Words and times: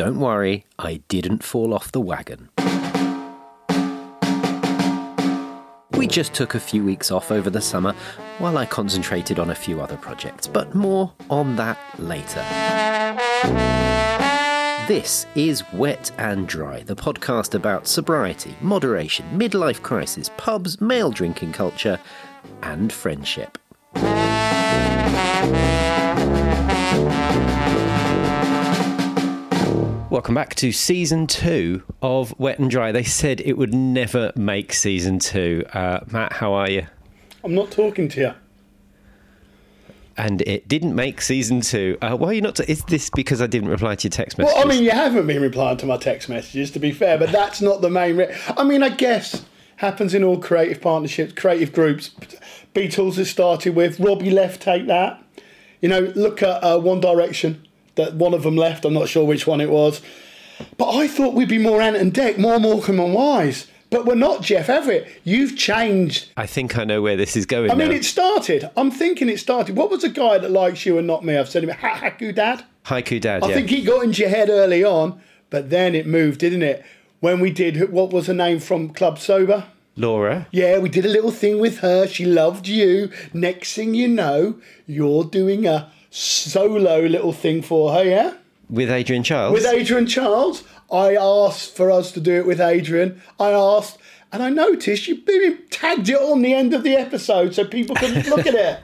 don't 0.00 0.18
worry, 0.18 0.64
I 0.78 1.02
didn't 1.08 1.44
fall 1.44 1.74
off 1.74 1.92
the 1.92 2.00
wagon. 2.00 2.48
We 5.98 6.06
just 6.06 6.32
took 6.32 6.54
a 6.54 6.58
few 6.58 6.82
weeks 6.82 7.10
off 7.10 7.30
over 7.30 7.50
the 7.50 7.60
summer 7.60 7.94
while 8.38 8.56
I 8.56 8.64
concentrated 8.64 9.38
on 9.38 9.50
a 9.50 9.54
few 9.54 9.82
other 9.82 9.98
projects, 9.98 10.46
but 10.46 10.74
more 10.74 11.12
on 11.28 11.54
that 11.56 11.76
later. 11.98 12.42
This 14.88 15.26
is 15.34 15.64
Wet 15.74 16.10
and 16.16 16.48
Dry, 16.48 16.82
the 16.82 16.96
podcast 16.96 17.54
about 17.54 17.86
sobriety, 17.86 18.56
moderation, 18.62 19.26
midlife 19.38 19.82
crisis, 19.82 20.30
pubs, 20.38 20.80
male 20.80 21.10
drinking 21.10 21.52
culture, 21.52 22.00
and 22.62 22.90
friendship. 22.90 23.58
Welcome 30.20 30.34
back 30.34 30.54
to 30.56 30.70
season 30.70 31.26
two 31.26 31.82
of 32.02 32.38
Wet 32.38 32.58
and 32.58 32.70
Dry. 32.70 32.92
They 32.92 33.04
said 33.04 33.40
it 33.40 33.56
would 33.56 33.72
never 33.72 34.32
make 34.36 34.74
season 34.74 35.18
two. 35.18 35.64
Uh, 35.72 36.00
Matt, 36.08 36.34
how 36.34 36.52
are 36.52 36.68
you? 36.68 36.86
I'm 37.42 37.54
not 37.54 37.70
talking 37.70 38.06
to 38.08 38.20
you. 38.20 38.34
And 40.18 40.42
it 40.42 40.68
didn't 40.68 40.94
make 40.94 41.22
season 41.22 41.62
two. 41.62 41.96
Uh, 42.02 42.16
why 42.16 42.28
are 42.28 42.32
you 42.34 42.42
not? 42.42 42.56
T- 42.56 42.64
is 42.68 42.84
this 42.84 43.08
because 43.08 43.40
I 43.40 43.46
didn't 43.46 43.70
reply 43.70 43.94
to 43.94 44.08
your 44.08 44.10
text 44.10 44.36
messages? 44.36 44.56
Well, 44.56 44.66
I 44.66 44.68
mean, 44.68 44.84
you 44.84 44.90
haven't 44.90 45.26
been 45.26 45.40
replying 45.40 45.78
to 45.78 45.86
my 45.86 45.96
text 45.96 46.28
messages, 46.28 46.70
to 46.72 46.78
be 46.78 46.92
fair, 46.92 47.16
but 47.16 47.32
that's 47.32 47.62
not 47.62 47.80
the 47.80 47.88
main. 47.88 48.18
Re- 48.18 48.36
I 48.58 48.62
mean, 48.62 48.82
I 48.82 48.90
guess 48.90 49.46
happens 49.76 50.12
in 50.12 50.22
all 50.22 50.36
creative 50.36 50.82
partnerships, 50.82 51.32
creative 51.32 51.72
groups. 51.72 52.10
Beatles 52.74 53.14
has 53.14 53.30
started 53.30 53.74
with 53.74 53.98
Robbie 53.98 54.30
left, 54.30 54.60
take 54.60 54.86
that. 54.86 55.24
You 55.80 55.88
know, 55.88 56.12
look 56.14 56.42
at 56.42 56.62
uh, 56.62 56.78
One 56.78 57.00
Direction. 57.00 57.66
That 57.96 58.14
one 58.14 58.34
of 58.34 58.42
them 58.42 58.56
left. 58.56 58.84
I'm 58.84 58.94
not 58.94 59.08
sure 59.08 59.24
which 59.24 59.46
one 59.46 59.60
it 59.60 59.70
was, 59.70 60.00
but 60.76 60.90
I 60.90 61.08
thought 61.08 61.34
we'd 61.34 61.48
be 61.48 61.58
more 61.58 61.80
Ant 61.80 61.96
and 61.96 62.12
Dec, 62.12 62.38
more 62.38 62.58
Morecambe 62.58 63.00
and 63.00 63.14
Wise. 63.14 63.66
But 63.90 64.06
we're 64.06 64.14
not, 64.14 64.42
Jeff 64.42 64.68
Everett. 64.68 65.08
You've 65.24 65.56
changed. 65.56 66.28
I 66.36 66.46
think 66.46 66.78
I 66.78 66.84
know 66.84 67.02
where 67.02 67.16
this 67.16 67.36
is 67.36 67.44
going. 67.44 67.72
I 67.72 67.74
mean, 67.74 67.88
now. 67.88 67.96
it 67.96 68.04
started. 68.04 68.70
I'm 68.76 68.92
thinking 68.92 69.28
it 69.28 69.40
started. 69.40 69.76
What 69.76 69.90
was 69.90 70.02
the 70.02 70.08
guy 70.08 70.38
that 70.38 70.50
likes 70.50 70.86
you 70.86 70.96
and 70.96 71.08
not 71.08 71.24
me? 71.24 71.36
I've 71.36 71.48
said 71.48 71.64
him, 71.64 71.70
ha- 71.70 71.96
Haku 71.96 72.32
Dad. 72.32 72.64
Haiku 72.86 73.20
Dad. 73.20 73.42
I 73.42 73.48
yeah. 73.48 73.54
think 73.54 73.70
he 73.70 73.82
got 73.82 74.04
into 74.04 74.22
your 74.22 74.30
head 74.30 74.48
early 74.48 74.84
on, 74.84 75.20
but 75.50 75.70
then 75.70 75.94
it 75.96 76.06
moved, 76.06 76.40
didn't 76.40 76.62
it? 76.62 76.84
When 77.18 77.40
we 77.40 77.50
did, 77.50 77.92
what 77.92 78.12
was 78.12 78.28
her 78.28 78.34
name 78.34 78.60
from 78.60 78.90
Club 78.90 79.18
Sober? 79.18 79.66
Laura. 79.96 80.46
Yeah, 80.50 80.78
we 80.78 80.88
did 80.88 81.04
a 81.04 81.08
little 81.08 81.32
thing 81.32 81.58
with 81.58 81.80
her. 81.80 82.06
She 82.06 82.24
loved 82.24 82.66
you. 82.66 83.10
Next 83.34 83.74
thing 83.74 83.94
you 83.94 84.08
know, 84.08 84.58
you're 84.86 85.24
doing 85.24 85.66
a 85.66 85.92
solo 86.10 87.00
little 87.00 87.32
thing 87.32 87.62
for 87.62 87.92
her, 87.92 88.04
yeah? 88.04 88.34
With 88.68 88.90
Adrian 88.90 89.22
Chiles. 89.22 89.52
With 89.52 89.66
Adrian 89.66 90.06
Chiles. 90.06 90.62
I 90.92 91.14
asked 91.16 91.76
for 91.76 91.90
us 91.90 92.10
to 92.12 92.20
do 92.20 92.34
it 92.34 92.46
with 92.46 92.60
Adrian. 92.60 93.20
I 93.38 93.50
asked, 93.52 93.98
and 94.32 94.42
I 94.42 94.50
noticed 94.50 95.06
you 95.06 95.16
tagged 95.70 96.08
it 96.08 96.16
on 96.20 96.42
the 96.42 96.52
end 96.52 96.74
of 96.74 96.82
the 96.82 96.94
episode 96.96 97.54
so 97.54 97.64
people 97.64 97.94
could 97.96 98.26
look 98.28 98.46
at 98.46 98.54
it. 98.54 98.80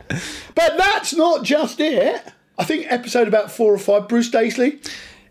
But 0.55 0.77
that's 0.79 1.15
not 1.15 1.45
just 1.45 1.81
it. 1.81 2.23
I 2.59 2.65
think 2.65 2.87
episode 2.91 3.29
about 3.29 3.51
four 3.51 3.75
or 3.75 3.79
five, 3.79 4.09
Bruce 4.09 4.31
Daisley. 4.31 4.79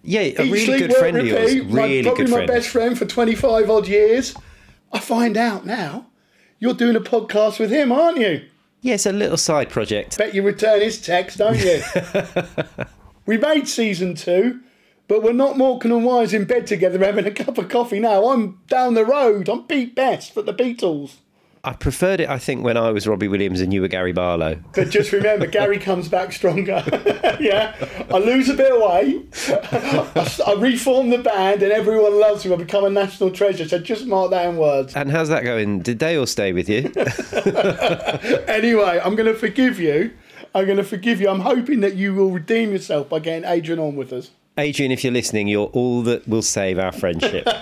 yeah, 0.03 0.19
a 0.21 0.43
Eat, 0.43 0.52
really 0.52 0.80
good 0.80 0.93
friend 0.95 1.17
of 1.17 1.25
yours. 1.25 1.55
repeat. 1.55 1.71
My- 1.71 2.02
probably 2.03 2.27
my 2.27 2.45
best 2.45 2.69
friend 2.69 2.97
for 2.97 3.05
25 3.05 3.69
odd 3.69 3.87
years. 3.87 4.35
I 4.93 4.99
find 4.99 5.35
out 5.37 5.65
now 5.65 6.05
you're 6.59 6.73
doing 6.73 6.95
a 6.95 7.02
podcast 7.02 7.59
with 7.59 7.71
him, 7.71 7.91
aren't 7.91 8.19
you? 8.19 8.43
Yeah, 8.86 8.94
it's 8.94 9.08
a 9.08 9.11
little 9.11 9.36
side 9.36 9.72
project. 9.72 10.16
Bet 10.19 10.36
you 10.36 10.44
return 10.44 10.80
his 10.80 11.02
text, 11.02 11.39
don't 11.39 11.58
you? 11.58 11.81
we 13.25 13.36
made 13.36 13.67
season 13.67 14.14
two, 14.14 14.59
but 15.08 15.23
we're 15.23 15.33
not 15.33 15.58
Morecambe 15.58 15.92
and 15.92 16.05
Wise 16.05 16.36
in 16.36 16.45
bed 16.45 16.67
together 16.67 17.03
having 17.03 17.25
a 17.25 17.31
cup 17.31 17.58
of 17.58 17.67
coffee 17.67 18.00
now. 18.00 18.27
I'm 18.30 18.59
down 18.67 18.94
the 18.94 19.03
road. 19.03 19.50
I'm 19.50 19.64
Pete 19.64 19.95
Best 19.95 20.36
for 20.36 20.44
the 20.44 20.53
Beatles. 20.53 21.16
I 21.66 21.73
preferred 21.73 22.19
it, 22.19 22.30
I 22.30 22.38
think, 22.38 22.63
when 22.63 22.77
I 22.77 22.91
was 22.91 23.08
Robbie 23.08 23.27
Williams 23.27 23.59
and 23.59 23.73
you 23.73 23.81
were 23.81 23.87
Gary 23.87 24.14
Barlow. 24.14 24.61
But 24.73 24.92
just 24.92 25.11
remember, 25.11 25.48
Gary 25.48 25.80
comes 25.80 26.08
back 26.08 26.31
stronger. 26.31 26.83
yeah, 27.39 27.76
I 28.11 28.20
lose 28.20 28.49
a 28.49 28.53
bit 28.53 28.71
of 28.71 28.81
weight. 28.81 29.26
I, 30.15 30.43
I 30.48 30.53
reform 30.59 31.09
the 31.09 31.17
band, 31.17 31.64
and 31.64 31.71
everyone 31.71 32.20
loves 32.20 32.45
me. 32.45 32.53
I 32.53 32.58
become 32.58 32.86
a 32.86 32.89
national 32.92 33.31
treasure. 33.31 33.67
So 33.67 33.80
just 33.80 34.05
mark 34.05 34.30
that 34.30 34.48
in 34.48 34.58
words. 34.58 34.95
And 34.95 35.09
how's 35.09 35.30
that 35.30 35.43
going? 35.43 35.80
Did 35.80 35.98
they 35.98 36.15
all 36.15 36.27
stay 36.27 36.53
with 36.53 36.70
you? 36.70 36.92
Anyway, 38.47 39.02
I'm 39.03 39.15
going 39.15 39.32
to 39.32 39.37
forgive 39.37 39.80
you. 39.80 40.11
I'm 40.53 40.65
going 40.65 40.77
to 40.77 40.83
forgive 40.83 41.20
you. 41.20 41.30
I'm 41.30 41.42
hoping 41.42 41.82
that 41.82 41.95
you 41.95 42.14
will 42.14 42.32
redeem 42.32 42.71
yourself 42.71 43.09
by 43.09 43.20
getting 43.20 43.47
Adrian 43.47 43.80
on 43.80 43.95
with 43.95 44.14
us. 44.14 44.32
Adrian, 44.58 44.92
if 44.92 45.04
you're 45.04 45.11
listening, 45.11 45.49
you're 45.49 45.67
all 45.67 46.02
that 46.04 46.26
will 46.27 46.42
save 46.42 46.80
our 46.80 46.92
friendship. 46.92 47.48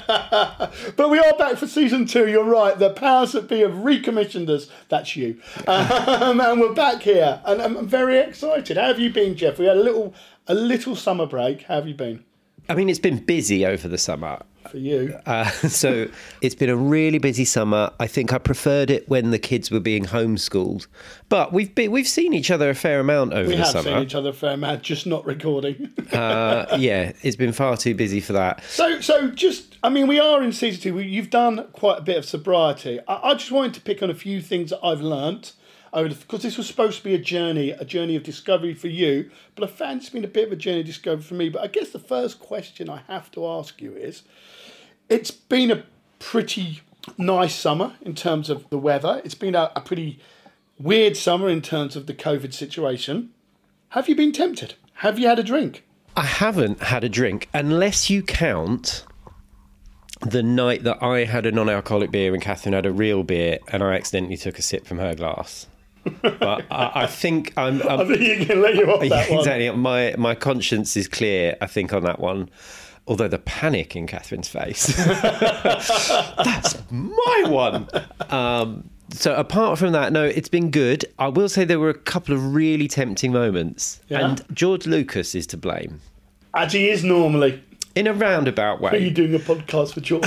But 0.95 1.09
we 1.09 1.19
are 1.19 1.37
back 1.37 1.57
for 1.57 1.67
season 1.67 2.05
two. 2.05 2.27
You're 2.27 2.43
right. 2.43 2.77
The 2.77 2.89
powers 2.89 3.33
that 3.33 3.47
be 3.47 3.59
have 3.59 3.77
recommissioned 3.79 4.49
us. 4.49 4.69
That's 4.89 5.15
you. 5.15 5.39
Um, 5.67 6.41
and 6.41 6.59
we're 6.59 6.73
back 6.73 7.03
here, 7.03 7.41
and 7.45 7.61
I'm 7.61 7.77
I'm 7.77 7.87
very 7.87 8.17
excited. 8.17 8.77
How 8.77 8.87
have 8.87 8.99
you 8.99 9.11
been, 9.11 9.35
Jeff? 9.35 9.59
We 9.59 9.65
had 9.65 9.77
a 9.77 9.83
little 9.83 10.13
a 10.47 10.55
little 10.55 10.95
summer 10.95 11.27
break. 11.27 11.63
How 11.63 11.75
have 11.75 11.87
you 11.87 11.93
been? 11.93 12.23
I 12.69 12.75
mean, 12.75 12.89
it's 12.89 12.99
been 12.99 13.23
busy 13.23 13.65
over 13.65 13.87
the 13.87 13.97
summer. 13.99 14.39
For 14.73 14.79
you, 14.79 15.15
Uh, 15.27 15.45
so 15.69 16.07
it's 16.41 16.55
been 16.55 16.71
a 16.71 16.75
really 16.75 17.19
busy 17.19 17.45
summer. 17.45 17.91
I 17.99 18.07
think 18.07 18.33
I 18.33 18.39
preferred 18.39 18.89
it 18.89 19.07
when 19.07 19.29
the 19.29 19.37
kids 19.37 19.69
were 19.69 19.79
being 19.79 20.05
homeschooled, 20.05 20.87
but 21.29 21.53
we've 21.53 21.75
been 21.75 21.91
we've 21.91 22.07
seen 22.07 22.33
each 22.33 22.49
other 22.49 22.71
a 22.71 22.73
fair 22.73 22.99
amount 22.99 23.33
over 23.33 23.49
we 23.49 23.55
the 23.55 23.65
summer. 23.65 23.83
We 23.83 23.89
have 23.91 23.99
seen 23.99 24.07
each 24.07 24.15
other 24.15 24.29
a 24.29 24.33
fair 24.33 24.53
amount, 24.53 24.81
just 24.81 25.05
not 25.05 25.27
recording. 25.27 25.91
Uh, 26.13 26.77
yeah, 26.79 27.11
it's 27.23 27.35
been 27.35 27.53
far 27.53 27.75
too 27.75 27.95
busy 27.95 28.19
for 28.19 28.33
that. 28.33 28.63
So, 28.65 29.01
so 29.01 29.31
just, 29.31 29.77
I 29.81 29.89
mean, 29.89 30.07
we 30.07 30.19
are 30.19 30.43
in 30.43 30.51
season 30.51 30.81
two. 30.81 30.99
You've 30.99 31.31
done 31.31 31.67
quite 31.71 31.99
a 31.99 32.01
bit 32.01 32.17
of 32.17 32.25
sobriety. 32.25 32.99
I, 33.07 33.31
I 33.31 33.33
just 33.33 33.51
wanted 33.51 33.73
to 33.75 33.81
pick 33.81 34.03
on 34.03 34.09
a 34.11 34.13
few 34.15 34.39
things 34.39 34.69
that 34.69 34.83
I've 34.83 35.01
learnt 35.01 35.53
because 35.93 36.41
this 36.41 36.57
was 36.57 36.67
supposed 36.67 36.97
to 36.97 37.03
be 37.03 37.13
a 37.13 37.19
journey, 37.19 37.69
a 37.69 37.85
journey 37.85 38.15
of 38.15 38.23
discovery 38.23 38.73
for 38.73 38.87
you. 38.87 39.29
But 39.55 39.65
I 39.65 39.67
found 39.67 40.01
it's 40.01 40.09
been 40.09 40.25
a 40.25 40.27
bit 40.27 40.47
of 40.47 40.53
a 40.53 40.55
journey 40.55 40.79
of 40.79 40.85
discovery 40.87 41.23
for 41.23 41.35
me. 41.35 41.49
But 41.49 41.61
I 41.61 41.67
guess 41.67 41.89
the 41.89 41.99
first 41.99 42.39
question 42.39 42.89
I 42.89 43.01
have 43.07 43.29
to 43.31 43.47
ask 43.47 43.81
you 43.81 43.93
is, 43.93 44.23
it's 45.09 45.31
been 45.31 45.69
a 45.69 45.83
pretty 46.19 46.81
nice 47.17 47.53
summer 47.53 47.93
in 48.01 48.15
terms 48.15 48.49
of 48.49 48.69
the 48.69 48.77
weather. 48.79 49.21
It's 49.23 49.35
been 49.35 49.55
a, 49.55 49.71
a 49.75 49.81
pretty 49.81 50.19
weird 50.79 51.15
summer 51.15 51.49
in 51.49 51.61
terms 51.61 51.95
of 51.95 52.07
the 52.07 52.13
COVID 52.13 52.53
situation. 52.53 53.31
Have 53.89 54.09
you 54.09 54.15
been 54.15 54.31
tempted? 54.31 54.73
Have 54.95 55.19
you 55.19 55.27
had 55.27 55.37
a 55.37 55.43
drink? 55.43 55.83
I 56.15 56.25
haven't 56.25 56.81
had 56.81 57.03
a 57.03 57.09
drink 57.09 57.49
unless 57.53 58.09
you 58.09 58.23
count 58.23 59.05
the 60.21 60.41
night 60.41 60.83
that 60.83 61.03
I 61.03 61.25
had 61.25 61.45
a 61.45 61.51
non-alcoholic 61.51 62.09
beer 62.09 62.33
and 62.33 62.41
Catherine 62.41 62.73
had 62.73 62.85
a 62.85 62.91
real 62.91 63.23
beer, 63.23 63.59
and 63.67 63.83
I 63.83 63.95
accidentally 63.95 64.37
took 64.37 64.57
a 64.57 64.61
sip 64.61 64.87
from 64.87 64.99
her 64.99 65.13
glass. 65.13 65.67
But 66.21 66.65
I, 66.71 66.91
I 67.03 67.07
think 67.07 67.53
I'm. 67.57 67.81
I'm 67.83 68.01
I 68.01 68.05
think 68.05 68.21
you 68.21 68.45
can 68.45 68.61
let 68.61 68.75
you 68.75 68.91
off 68.91 69.03
Yeah, 69.03 69.09
that 69.09 69.29
one. 69.29 69.39
exactly. 69.39 69.69
My 69.71 70.15
my 70.17 70.35
conscience 70.35 70.97
is 70.97 71.07
clear. 71.07 71.55
I 71.61 71.67
think 71.67 71.93
on 71.93 72.03
that 72.03 72.19
one. 72.19 72.49
Although 73.05 73.27
the 73.27 73.39
panic 73.39 73.97
in 73.97 74.07
Catherine's 74.07 74.47
face, 74.47 74.87
that's 75.75 76.77
my 76.89 77.43
one. 77.47 77.87
Um, 78.29 78.89
so 79.11 79.35
apart 79.35 79.77
from 79.77 79.91
that, 79.91 80.13
no, 80.13 80.23
it's 80.23 80.47
been 80.47 80.71
good. 80.71 81.05
I 81.19 81.27
will 81.27 81.49
say 81.49 81.65
there 81.65 81.79
were 81.81 81.89
a 81.89 81.93
couple 81.97 82.33
of 82.33 82.53
really 82.55 82.87
tempting 82.87 83.33
moments, 83.33 83.99
Yeah? 84.07 84.25
and 84.25 84.41
George 84.53 84.85
Lucas 84.87 85.35
is 85.35 85.45
to 85.47 85.57
blame 85.57 85.99
As 86.53 86.71
he 86.71 86.89
is 86.89 87.03
normally. 87.03 87.61
in 87.95 88.07
a 88.07 88.13
roundabout 88.13 88.79
way. 88.79 88.91
Are 88.91 88.97
you 88.97 89.11
doing 89.11 89.35
a 89.35 89.39
podcast 89.39 89.93
for 89.93 89.99
George? 89.99 90.23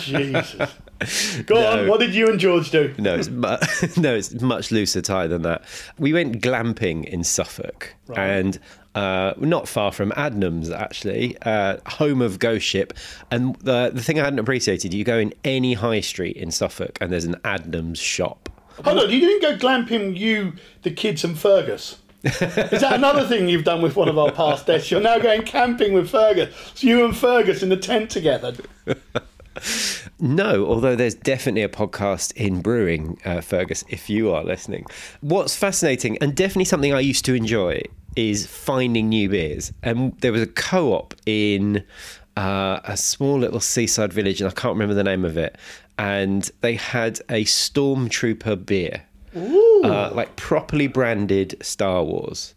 Jesus. 0.02 0.56
Go 1.46 1.54
No. 1.54 1.80
on, 1.82 1.88
what 1.88 2.00
did 2.00 2.14
you 2.14 2.28
and 2.28 2.38
George 2.38 2.70
do? 2.70 2.94
No, 2.98 3.14
it's 3.14 3.28
mu- 3.28 3.56
no, 4.02 4.14
it's 4.14 4.32
much 4.40 4.70
looser 4.70 5.02
tie 5.02 5.26
than 5.26 5.42
that. 5.42 5.62
We 5.98 6.12
went 6.12 6.40
glamping 6.42 7.04
in 7.04 7.24
Suffolk, 7.24 7.94
and 8.16 8.58
uh, 8.94 9.32
not 9.38 9.68
far 9.68 9.90
from 9.92 10.10
Adnams, 10.12 10.70
actually, 10.70 11.36
uh, 11.42 11.78
home 11.86 12.20
of 12.22 12.38
Ghost 12.38 12.66
Ship. 12.66 12.92
And 13.30 13.56
the 13.56 13.90
the 13.92 14.02
thing 14.02 14.20
I 14.20 14.24
hadn't 14.24 14.38
appreciated, 14.38 14.92
you 14.94 15.04
go 15.04 15.18
in 15.18 15.32
any 15.44 15.74
high 15.74 16.00
street 16.00 16.36
in 16.36 16.50
Suffolk, 16.50 16.98
and 17.00 17.10
there's 17.12 17.24
an 17.24 17.36
Adnams 17.44 17.98
shop. 17.98 18.48
Hold 18.84 18.98
on, 18.98 19.10
you 19.10 19.20
didn't 19.20 19.42
go 19.42 19.56
glamping, 19.66 20.16
you, 20.16 20.54
the 20.82 20.90
kids, 20.90 21.24
and 21.24 21.38
Fergus. 21.38 21.98
Is 22.24 22.38
that 22.38 22.92
another 22.94 23.26
thing 23.26 23.48
you've 23.48 23.64
done 23.64 23.82
with 23.82 23.96
one 23.96 24.08
of 24.08 24.16
our 24.16 24.30
past 24.30 24.66
guests? 24.66 24.90
You're 24.92 25.00
now 25.00 25.18
going 25.18 25.42
camping 25.42 25.92
with 25.92 26.08
Fergus. 26.08 26.54
So 26.74 26.86
you 26.86 27.04
and 27.04 27.16
Fergus 27.16 27.64
in 27.64 27.68
the 27.68 27.76
tent 27.76 28.10
together. 28.10 28.54
No, 30.18 30.66
although 30.66 30.94
there's 30.94 31.14
definitely 31.14 31.62
a 31.62 31.68
podcast 31.68 32.32
in 32.36 32.62
brewing, 32.62 33.18
uh, 33.24 33.40
Fergus, 33.40 33.84
if 33.88 34.08
you 34.08 34.32
are 34.32 34.44
listening. 34.44 34.86
What's 35.20 35.56
fascinating 35.56 36.16
and 36.18 36.34
definitely 36.34 36.66
something 36.66 36.94
I 36.94 37.00
used 37.00 37.24
to 37.24 37.34
enjoy 37.34 37.82
is 38.16 38.46
finding 38.46 39.08
new 39.08 39.28
beers. 39.28 39.72
And 39.82 40.18
there 40.20 40.32
was 40.32 40.42
a 40.42 40.46
co 40.46 40.92
op 40.92 41.14
in 41.26 41.84
uh, 42.36 42.80
a 42.84 42.96
small 42.96 43.38
little 43.38 43.60
seaside 43.60 44.12
village, 44.12 44.40
and 44.40 44.50
I 44.50 44.54
can't 44.54 44.72
remember 44.72 44.94
the 44.94 45.04
name 45.04 45.24
of 45.24 45.36
it. 45.36 45.56
And 45.98 46.50
they 46.60 46.74
had 46.74 47.20
a 47.28 47.44
Stormtrooper 47.44 48.64
beer, 48.64 49.02
uh, 49.34 50.10
like 50.14 50.36
properly 50.36 50.86
branded 50.86 51.56
Star 51.62 52.02
Wars. 52.02 52.54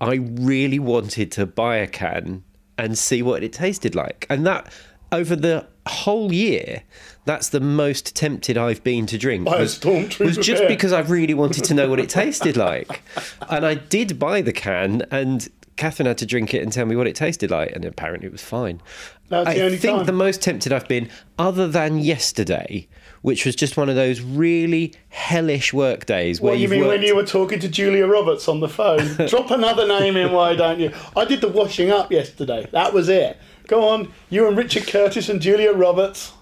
I 0.00 0.14
really 0.14 0.78
wanted 0.78 1.32
to 1.32 1.46
buy 1.46 1.76
a 1.76 1.86
can 1.86 2.44
and 2.76 2.98
see 2.98 3.22
what 3.22 3.42
it 3.42 3.52
tasted 3.52 3.94
like. 3.94 4.26
And 4.28 4.46
that 4.46 4.72
over 5.14 5.36
the 5.36 5.66
whole 5.86 6.32
year, 6.32 6.82
that's 7.24 7.48
the 7.50 7.60
most 7.60 8.14
tempted 8.14 8.58
I've 8.58 8.82
been 8.82 9.06
to 9.06 9.16
drink. 9.16 9.46
By 9.46 9.60
was, 9.60 9.82
was 9.84 10.36
just 10.36 10.62
beer. 10.62 10.68
because 10.68 10.92
I 10.92 11.00
really 11.00 11.34
wanted 11.34 11.64
to 11.64 11.74
know 11.74 11.88
what 11.88 12.00
it 12.00 12.10
tasted 12.10 12.56
like. 12.56 13.02
And 13.48 13.64
I 13.64 13.74
did 13.74 14.18
buy 14.18 14.42
the 14.42 14.52
can, 14.52 15.02
and 15.10 15.48
Catherine 15.76 16.06
had 16.06 16.18
to 16.18 16.26
drink 16.26 16.52
it 16.52 16.62
and 16.62 16.72
tell 16.72 16.86
me 16.86 16.96
what 16.96 17.06
it 17.06 17.16
tasted 17.16 17.50
like, 17.50 17.72
and 17.72 17.84
apparently 17.84 18.26
it 18.26 18.32
was 18.32 18.42
fine. 18.42 18.82
That's 19.28 19.48
I 19.48 19.68
the 19.70 19.76
think 19.76 19.98
time. 19.98 20.06
the 20.06 20.12
most 20.12 20.42
tempted 20.42 20.72
I've 20.72 20.88
been, 20.88 21.08
other 21.38 21.66
than 21.66 21.98
yesterday, 21.98 22.86
which 23.24 23.46
was 23.46 23.56
just 23.56 23.78
one 23.78 23.88
of 23.88 23.94
those 23.94 24.20
really 24.20 24.92
hellish 25.08 25.72
work 25.72 26.04
days 26.04 26.42
where 26.42 26.52
What 26.52 26.58
you 26.58 26.68
mean 26.68 26.86
when 26.86 27.00
you 27.00 27.16
were 27.16 27.24
talking 27.24 27.58
to 27.58 27.68
Julia 27.68 28.06
Roberts 28.06 28.48
on 28.48 28.60
the 28.60 28.68
phone? 28.68 29.16
Drop 29.28 29.50
another 29.50 29.88
name 29.88 30.18
in, 30.18 30.30
why 30.30 30.54
don't 30.54 30.78
you? 30.78 30.92
I 31.16 31.24
did 31.24 31.40
the 31.40 31.48
washing 31.48 31.90
up 31.90 32.12
yesterday. 32.12 32.68
That 32.72 32.92
was 32.92 33.08
it. 33.08 33.38
Go 33.66 33.88
on, 33.88 34.12
you 34.28 34.46
and 34.46 34.54
Richard 34.58 34.86
Curtis 34.86 35.30
and 35.30 35.40
Julia 35.40 35.72
Roberts. 35.72 36.32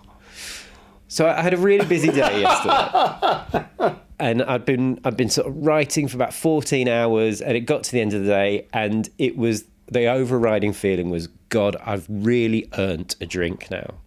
So 1.06 1.28
I 1.28 1.40
had 1.40 1.54
a 1.54 1.56
really 1.56 1.86
busy 1.86 2.08
day 2.08 2.40
yesterday. 2.40 3.94
And 4.18 4.42
I'd 4.42 4.64
been 4.64 4.98
I'd 5.04 5.16
been 5.16 5.30
sort 5.30 5.46
of 5.46 5.64
writing 5.64 6.08
for 6.08 6.16
about 6.16 6.34
14 6.34 6.88
hours 6.88 7.40
and 7.40 7.56
it 7.56 7.60
got 7.60 7.84
to 7.84 7.92
the 7.92 8.00
end 8.00 8.12
of 8.12 8.24
the 8.24 8.28
day 8.28 8.66
and 8.72 9.08
it 9.18 9.36
was 9.36 9.66
the 9.86 10.06
overriding 10.06 10.72
feeling 10.72 11.10
was 11.10 11.28
God 11.48 11.76
I've 11.86 12.06
really 12.08 12.68
earned 12.76 13.14
a 13.20 13.26
drink 13.26 13.70
now. 13.70 14.01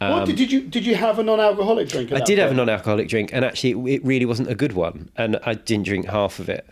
What 0.00 0.26
did, 0.26 0.36
did 0.36 0.52
you 0.52 0.60
did 0.62 0.84
you 0.86 0.94
have 0.94 1.18
a 1.18 1.22
non-alcoholic 1.22 1.88
drink? 1.88 2.10
at 2.10 2.16
Um, 2.16 2.22
I 2.22 2.24
did 2.24 2.38
have 2.38 2.50
a 2.50 2.54
non-alcoholic 2.54 3.08
drink 3.08 3.30
and 3.32 3.44
actually 3.44 3.70
it, 3.72 3.96
it 3.96 4.04
really 4.04 4.26
wasn't 4.26 4.48
a 4.50 4.54
good 4.54 4.72
one 4.72 5.10
and 5.16 5.38
I 5.44 5.54
didn't 5.54 5.86
drink 5.86 6.06
half 6.06 6.38
of 6.38 6.48
it. 6.48 6.66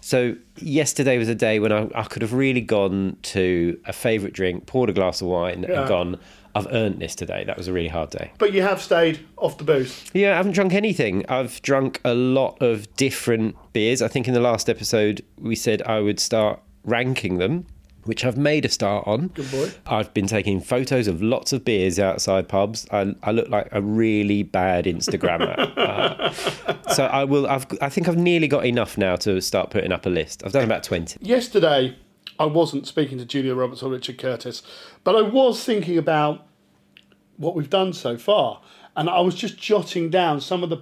So 0.00 0.36
yesterday 0.56 1.18
was 1.18 1.28
a 1.28 1.34
day 1.34 1.58
when 1.58 1.72
I, 1.72 1.88
I 1.94 2.04
could 2.04 2.22
have 2.22 2.32
really 2.32 2.60
gone 2.60 3.16
to 3.22 3.78
a 3.84 3.92
favourite 3.92 4.32
drink, 4.32 4.66
poured 4.66 4.90
a 4.90 4.92
glass 4.92 5.20
of 5.20 5.26
wine 5.28 5.66
Yeah. 5.68 5.80
and 5.80 5.88
gone 5.88 6.20
I've 6.54 6.66
earned 6.72 6.98
this 7.00 7.14
today. 7.14 7.44
That 7.44 7.56
was 7.56 7.68
a 7.68 7.72
really 7.72 7.88
hard 7.88 8.10
day. 8.10 8.32
But 8.38 8.52
you 8.52 8.62
have 8.62 8.80
stayed 8.80 9.20
off 9.36 9.58
the 9.58 9.64
booze. 9.64 10.04
Yeah, 10.12 10.32
I 10.32 10.36
haven't 10.36 10.52
drunk 10.52 10.72
anything. 10.72 11.24
I've 11.28 11.60
drunk 11.62 12.00
a 12.04 12.14
lot 12.14 12.60
of 12.62 12.92
different 12.96 13.54
beers. 13.72 14.02
I 14.02 14.08
think 14.08 14.26
in 14.26 14.34
the 14.34 14.40
last 14.40 14.68
episode 14.68 15.22
we 15.38 15.54
said 15.54 15.82
I 15.82 16.00
would 16.00 16.18
start 16.18 16.60
ranking 16.84 17.38
them, 17.38 17.66
which 18.08 18.24
I've 18.24 18.38
made 18.38 18.64
a 18.64 18.70
start 18.70 19.06
on. 19.06 19.28
Good 19.28 19.50
boy. 19.50 19.70
I've 19.86 20.14
been 20.14 20.26
taking 20.26 20.62
photos 20.62 21.08
of 21.08 21.20
lots 21.22 21.52
of 21.52 21.62
beers 21.62 21.98
outside 21.98 22.48
pubs. 22.48 22.86
I, 22.90 23.14
I 23.22 23.32
look 23.32 23.50
like 23.50 23.68
a 23.70 23.82
really 23.82 24.42
bad 24.42 24.86
Instagrammer. 24.86 25.58
uh, 25.76 26.92
so 26.94 27.04
I 27.04 27.24
will. 27.24 27.46
I've, 27.46 27.66
I 27.82 27.90
think 27.90 28.08
I've 28.08 28.16
nearly 28.16 28.48
got 28.48 28.64
enough 28.64 28.96
now 28.96 29.16
to 29.16 29.42
start 29.42 29.68
putting 29.68 29.92
up 29.92 30.06
a 30.06 30.08
list. 30.08 30.42
I've 30.42 30.52
done 30.52 30.64
about 30.64 30.84
twenty. 30.84 31.18
Yesterday, 31.20 31.98
I 32.38 32.46
wasn't 32.46 32.86
speaking 32.86 33.18
to 33.18 33.26
Julia 33.26 33.54
Roberts 33.54 33.82
or 33.82 33.90
Richard 33.90 34.16
Curtis, 34.16 34.62
but 35.04 35.14
I 35.14 35.20
was 35.20 35.62
thinking 35.62 35.98
about 35.98 36.46
what 37.36 37.54
we've 37.54 37.68
done 37.68 37.92
so 37.92 38.16
far, 38.16 38.62
and 38.96 39.10
I 39.10 39.20
was 39.20 39.34
just 39.34 39.58
jotting 39.58 40.08
down 40.08 40.40
some 40.40 40.62
of 40.62 40.70
the 40.70 40.78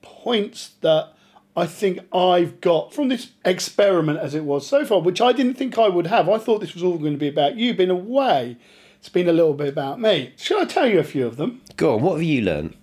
points 0.00 0.70
that 0.80 1.12
I 1.56 1.66
think 1.66 2.00
I've 2.12 2.60
got 2.60 2.94
from 2.94 3.08
this 3.08 3.30
experiment 3.44 4.18
as 4.18 4.34
it 4.34 4.44
was 4.44 4.66
so 4.66 4.84
far, 4.84 5.00
which 5.00 5.20
I 5.20 5.32
didn't 5.32 5.54
think 5.54 5.78
I 5.78 5.88
would 5.88 6.06
have. 6.06 6.28
I 6.28 6.38
thought 6.38 6.60
this 6.60 6.74
was 6.74 6.82
all 6.82 6.98
going 6.98 7.12
to 7.12 7.18
be 7.18 7.28
about 7.28 7.56
you, 7.56 7.74
being 7.74 7.90
away. 7.90 8.56
It's 8.98 9.08
been 9.08 9.28
a 9.28 9.32
little 9.32 9.54
bit 9.54 9.68
about 9.68 10.00
me. 10.00 10.34
Shall 10.36 10.60
I 10.60 10.64
tell 10.64 10.86
you 10.86 10.98
a 10.98 11.04
few 11.04 11.26
of 11.26 11.36
them? 11.36 11.62
Go 11.76 11.94
on. 11.94 12.02
What 12.02 12.12
have 12.14 12.22
you 12.22 12.42
learned? 12.42 12.76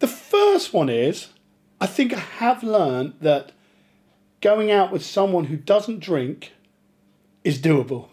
The 0.00 0.08
first 0.08 0.72
one 0.72 0.88
is 0.88 1.28
I 1.80 1.86
think 1.86 2.12
I 2.12 2.18
have 2.18 2.62
learned 2.62 3.14
that 3.20 3.52
going 4.40 4.70
out 4.70 4.90
with 4.90 5.04
someone 5.04 5.44
who 5.44 5.56
doesn't 5.56 6.00
drink 6.00 6.52
is 7.44 7.58
doable. 7.58 8.08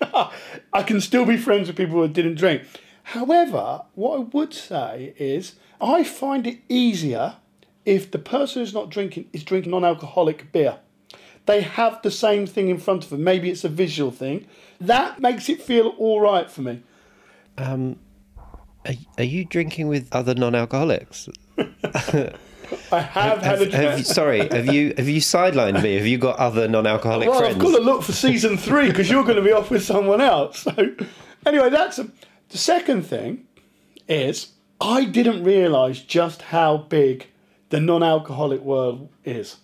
I 0.72 0.82
can 0.82 1.00
still 1.00 1.26
be 1.26 1.36
friends 1.36 1.68
with 1.68 1.76
people 1.76 2.00
who 2.00 2.08
didn't 2.08 2.36
drink. 2.36 2.62
However, 3.02 3.82
what 3.94 4.16
I 4.16 4.20
would 4.20 4.54
say 4.54 5.14
is 5.18 5.56
I 5.80 6.04
find 6.04 6.46
it 6.46 6.58
easier 6.68 7.36
if 7.88 8.10
the 8.10 8.18
person 8.18 8.60
who's 8.60 8.74
not 8.74 8.90
drinking 8.90 9.30
is 9.32 9.42
drinking 9.42 9.70
non 9.70 9.82
alcoholic 9.82 10.52
beer. 10.52 10.78
They 11.46 11.62
have 11.62 12.02
the 12.02 12.10
same 12.10 12.46
thing 12.46 12.68
in 12.68 12.76
front 12.76 13.04
of 13.04 13.08
them. 13.08 13.24
Maybe 13.24 13.48
it's 13.48 13.64
a 13.64 13.70
visual 13.70 14.10
thing. 14.10 14.46
That 14.78 15.20
makes 15.20 15.48
it 15.48 15.62
feel 15.62 15.94
all 15.96 16.20
right 16.20 16.50
for 16.50 16.60
me. 16.60 16.82
Um, 17.56 17.98
are, 18.86 18.92
are 19.16 19.24
you 19.24 19.46
drinking 19.46 19.88
with 19.88 20.06
other 20.12 20.34
non-alcoholics? 20.34 21.30
I 22.92 23.00
have, 23.00 23.40
had 23.40 23.62
a 23.62 23.70
Have, 23.70 23.72
have 23.72 24.06
sorry, 24.06 24.46
have 24.48 24.66
you 24.66 24.92
have 24.98 25.08
you 25.08 25.22
sidelined 25.22 25.82
me? 25.82 25.94
Have 25.94 26.06
you 26.06 26.18
got 26.18 26.38
other 26.38 26.68
non-alcoholic 26.68 27.30
Well, 27.30 27.38
friends? 27.38 27.54
I've 27.54 27.62
got 27.62 27.74
to 27.74 27.82
look 27.82 28.02
for 28.02 28.12
season 28.12 28.58
three 28.58 28.88
because 28.88 29.10
you're 29.10 29.24
going 29.24 29.36
to 29.36 29.42
be 29.42 29.52
off 29.52 29.70
with 29.70 29.82
someone 29.82 30.20
else. 30.20 30.66
So, 30.76 30.94
anyway, 31.46 31.70
that's 31.70 31.98
a, 31.98 32.10
the 32.50 32.58
second 32.58 33.06
thing. 33.06 33.46
Is 34.06 34.52
I 34.78 35.06
didn't 35.06 35.42
realise 35.44 36.00
just 36.00 36.42
how 36.42 36.76
big 36.76 37.28
the 37.70 37.80
non-alcoholic 37.80 38.60
world 38.60 39.08
is. 39.24 39.56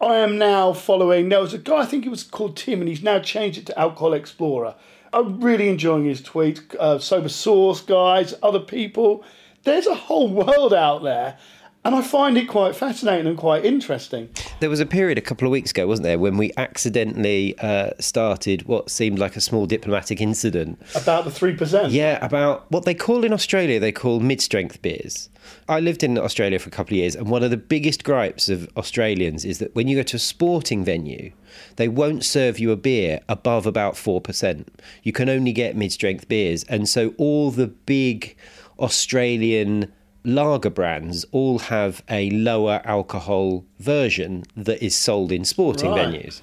I 0.00 0.16
am 0.16 0.36
now 0.36 0.72
following. 0.72 1.28
There 1.28 1.40
was 1.40 1.54
a 1.54 1.58
guy 1.58 1.78
I 1.78 1.86
think 1.86 2.04
it 2.04 2.10
was 2.10 2.22
called 2.22 2.56
Tim, 2.56 2.80
and 2.80 2.88
he's 2.88 3.02
now 3.02 3.18
changed 3.18 3.58
it 3.58 3.66
to 3.66 3.78
Alcohol 3.78 4.12
Explorer. 4.12 4.74
I'm 5.12 5.40
really 5.40 5.68
enjoying 5.68 6.04
his 6.04 6.20
tweets. 6.20 6.74
Uh, 6.78 6.98
Sober 6.98 7.30
Source 7.30 7.80
guys, 7.80 8.34
other 8.42 8.60
people. 8.60 9.24
There's 9.64 9.86
a 9.86 9.94
whole 9.94 10.28
world 10.28 10.74
out 10.74 11.02
there, 11.02 11.38
and 11.86 11.94
I 11.94 12.02
find 12.02 12.36
it 12.36 12.48
quite 12.48 12.74
fascinating 12.74 13.28
and 13.28 13.38
quite 13.38 13.64
interesting. 13.64 14.28
There 14.58 14.68
was 14.68 14.80
a 14.80 14.86
period 14.86 15.18
a 15.18 15.20
couple 15.20 15.46
of 15.46 15.52
weeks 15.52 15.70
ago, 15.70 15.86
wasn't 15.86 16.02
there, 16.02 16.18
when 16.18 16.36
we 16.36 16.50
accidentally 16.56 17.56
uh, 17.60 17.90
started 18.00 18.66
what 18.66 18.90
seemed 18.90 19.20
like 19.20 19.36
a 19.36 19.40
small 19.40 19.66
diplomatic 19.66 20.20
incident. 20.20 20.82
About 20.96 21.24
the 21.24 21.30
three 21.30 21.54
percent. 21.54 21.92
Yeah, 21.92 22.24
about 22.24 22.68
what 22.72 22.86
they 22.86 22.94
call 22.94 23.24
in 23.24 23.32
Australia, 23.32 23.78
they 23.78 23.92
call 23.92 24.18
mid 24.18 24.40
strength 24.40 24.82
beers. 24.82 25.28
I 25.68 25.78
lived 25.78 26.02
in 26.02 26.18
Australia 26.18 26.58
for 26.58 26.68
a 26.68 26.72
couple 26.72 26.94
of 26.94 26.98
years, 26.98 27.14
and 27.14 27.28
one 27.28 27.44
of 27.44 27.50
the 27.52 27.56
biggest 27.56 28.02
gripes 28.02 28.48
of 28.48 28.68
Australians 28.76 29.44
is 29.44 29.60
that 29.60 29.72
when 29.76 29.86
you 29.86 29.96
go 29.96 30.02
to 30.02 30.16
a 30.16 30.18
sporting 30.18 30.84
venue, 30.84 31.30
they 31.76 31.86
won't 31.86 32.24
serve 32.24 32.58
you 32.58 32.72
a 32.72 32.76
beer 32.76 33.20
above 33.28 33.64
about 33.64 33.94
4%. 33.94 34.66
You 35.04 35.12
can 35.12 35.28
only 35.28 35.52
get 35.52 35.76
mid 35.76 35.92
strength 35.92 36.26
beers. 36.26 36.64
And 36.64 36.88
so 36.88 37.14
all 37.16 37.52
the 37.52 37.68
big 37.68 38.36
Australian 38.80 39.92
lager 40.26 40.70
brands 40.70 41.24
all 41.32 41.58
have 41.60 42.02
a 42.10 42.28
lower 42.30 42.80
alcohol 42.84 43.64
version 43.78 44.44
that 44.56 44.82
is 44.84 44.94
sold 44.94 45.32
in 45.32 45.44
sporting 45.44 45.90
Right. 45.90 46.08
venues. 46.08 46.40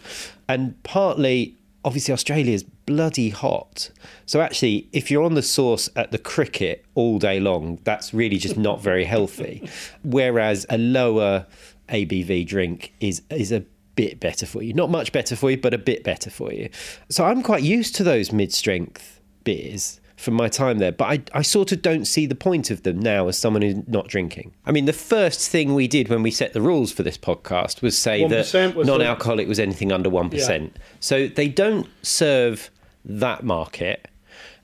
And 0.47 0.81
partly, 0.83 1.55
obviously, 1.85 2.13
Australia 2.13 2.53
is 2.53 2.63
bloody 2.85 3.29
hot. 3.29 3.89
So, 4.25 4.41
actually, 4.41 4.87
if 4.91 5.11
you're 5.11 5.23
on 5.23 5.33
the 5.35 5.41
sauce 5.41 5.89
at 5.95 6.11
the 6.11 6.17
cricket 6.17 6.85
all 6.95 7.19
day 7.19 7.39
long, 7.39 7.79
that's 7.83 8.13
really 8.13 8.37
just 8.37 8.57
not 8.57 8.81
very 8.81 9.03
healthy. 9.03 9.69
Whereas 10.03 10.65
a 10.69 10.77
lower 10.77 11.45
ABV 11.89 12.47
drink 12.47 12.93
is, 12.99 13.21
is 13.29 13.51
a 13.51 13.63
bit 13.95 14.19
better 14.19 14.45
for 14.45 14.63
you. 14.63 14.73
Not 14.73 14.89
much 14.89 15.11
better 15.11 15.35
for 15.35 15.51
you, 15.51 15.57
but 15.57 15.73
a 15.73 15.77
bit 15.77 16.03
better 16.03 16.29
for 16.29 16.51
you. 16.53 16.69
So, 17.09 17.25
I'm 17.25 17.43
quite 17.43 17.63
used 17.63 17.95
to 17.95 18.03
those 18.03 18.31
mid 18.31 18.53
strength 18.53 19.19
beers 19.43 19.99
from 20.15 20.35
my 20.35 20.47
time 20.47 20.77
there, 20.77 20.91
but 20.91 21.05
I, 21.05 21.39
I 21.39 21.41
sort 21.41 21.71
of 21.71 21.81
don't 21.81 22.05
see 22.05 22.25
the 22.25 22.35
point 22.35 22.71
of 22.71 22.83
them 22.83 22.99
now 22.99 23.27
as 23.27 23.37
someone 23.37 23.61
who's 23.61 23.87
not 23.87 24.07
drinking. 24.07 24.53
I 24.65 24.71
mean, 24.71 24.85
the 24.85 24.93
first 24.93 25.49
thing 25.49 25.73
we 25.73 25.87
did 25.87 26.07
when 26.07 26.23
we 26.23 26.31
set 26.31 26.53
the 26.53 26.61
rules 26.61 26.91
for 26.91 27.03
this 27.03 27.17
podcast 27.17 27.81
was 27.81 27.97
say 27.97 28.25
that 28.27 28.75
was 28.75 28.87
non 28.87 29.01
alcoholic 29.01 29.47
was 29.47 29.59
anything 29.59 29.91
under 29.91 30.09
1%. 30.09 30.71
So 30.99 31.27
they 31.27 31.47
don't 31.47 31.87
serve 32.01 32.69
that 33.05 33.43
market. 33.43 34.07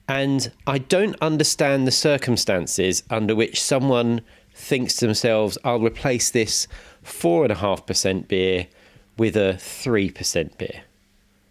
And 0.08 0.52
I 0.66 0.80
don't 0.80 1.16
understand 1.22 1.86
the 1.86 1.92
circumstances 1.92 3.04
under 3.10 3.36
which 3.36 3.62
someone 3.62 4.22
thinks 4.54 4.96
to 4.96 5.06
themselves, 5.06 5.58
I'll 5.64 5.80
replace 5.80 6.32
this 6.32 6.68
4.5% 7.06 8.28
beer 8.28 8.68
with 9.18 9.36
a 9.36 9.54
3% 9.60 10.58
beer. 10.58 10.82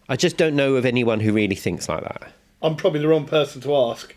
I 0.09 0.15
just 0.15 0.37
don't 0.37 0.55
know 0.55 0.75
of 0.75 0.85
anyone 0.85 1.19
who 1.19 1.31
really 1.31 1.55
thinks 1.55 1.87
like 1.87 2.03
that. 2.03 2.33
I'm 2.61 2.75
probably 2.75 2.99
the 3.01 3.07
wrong 3.07 3.25
person 3.25 3.61
to 3.61 3.75
ask. 3.75 4.15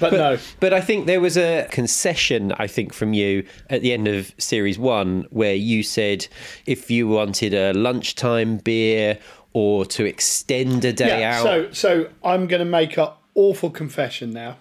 But, 0.00 0.10
But, 0.10 0.16
no. 0.16 0.38
but 0.60 0.74
I 0.74 0.80
think 0.82 1.06
there 1.06 1.20
was 1.20 1.36
a 1.38 1.66
concession, 1.70 2.52
I 2.58 2.66
think, 2.66 2.92
from 2.92 3.14
you 3.14 3.46
at 3.70 3.80
the 3.80 3.92
end 3.92 4.06
of 4.06 4.34
series 4.36 4.78
one, 4.78 5.26
where 5.30 5.54
you 5.54 5.82
said 5.82 6.26
if 6.66 6.90
you 6.90 7.08
wanted 7.08 7.54
a 7.54 7.72
lunchtime 7.72 8.58
beer 8.58 9.18
or 9.54 9.86
to 9.86 10.04
extend 10.04 10.84
a 10.84 10.92
day 10.92 11.20
Yeah, 11.20 11.38
out. 11.38 11.42
so 11.42 11.72
so 11.72 12.08
I'm 12.22 12.46
going 12.48 12.60
to 12.60 12.66
make 12.70 12.98
an 12.98 13.08
awful 13.34 13.70
confession 13.70 14.30
now, 14.32 14.58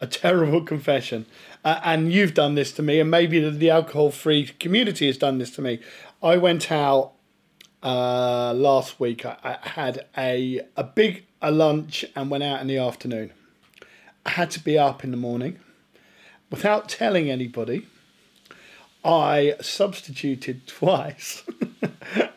a 0.00 0.06
terrible 0.06 0.62
confession, 0.62 1.24
uh, 1.64 1.80
and 1.82 2.12
you've 2.12 2.34
done 2.34 2.54
this 2.54 2.70
to 2.72 2.82
me, 2.82 3.00
and 3.00 3.10
maybe 3.10 3.40
the, 3.40 3.50
the 3.50 3.70
alcohol-free 3.70 4.48
community 4.58 5.06
has 5.06 5.16
done 5.16 5.38
this 5.38 5.50
to 5.52 5.62
me. 5.62 5.80
I 6.22 6.36
went 6.36 6.70
out 6.70 7.12
uh, 7.82 8.52
last 8.52 9.00
week. 9.00 9.24
I, 9.24 9.36
I 9.62 9.68
had 9.70 10.04
a 10.18 10.60
a 10.76 10.84
big 10.84 11.24
a 11.42 11.50
lunch 11.50 12.04
and 12.14 12.30
went 12.30 12.44
out 12.44 12.60
in 12.60 12.66
the 12.66 12.78
afternoon. 12.78 13.32
I 14.26 14.30
had 14.30 14.50
to 14.52 14.60
be 14.60 14.78
up 14.78 15.02
in 15.02 15.10
the 15.10 15.16
morning, 15.16 15.58
without 16.50 16.88
telling 16.88 17.30
anybody. 17.30 17.86
I 19.02 19.54
substituted 19.62 20.66
twice 20.66 21.42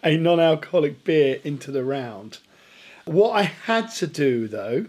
a 0.04 0.16
non-alcoholic 0.16 1.04
beer 1.04 1.40
into 1.44 1.72
the 1.72 1.84
round. 1.84 2.40
What 3.06 3.32
I 3.32 3.44
had 3.44 3.90
to 3.96 4.08
do 4.08 4.48
though 4.48 4.86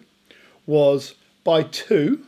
was 0.67 1.15
buy 1.43 1.65
two 1.65 2.25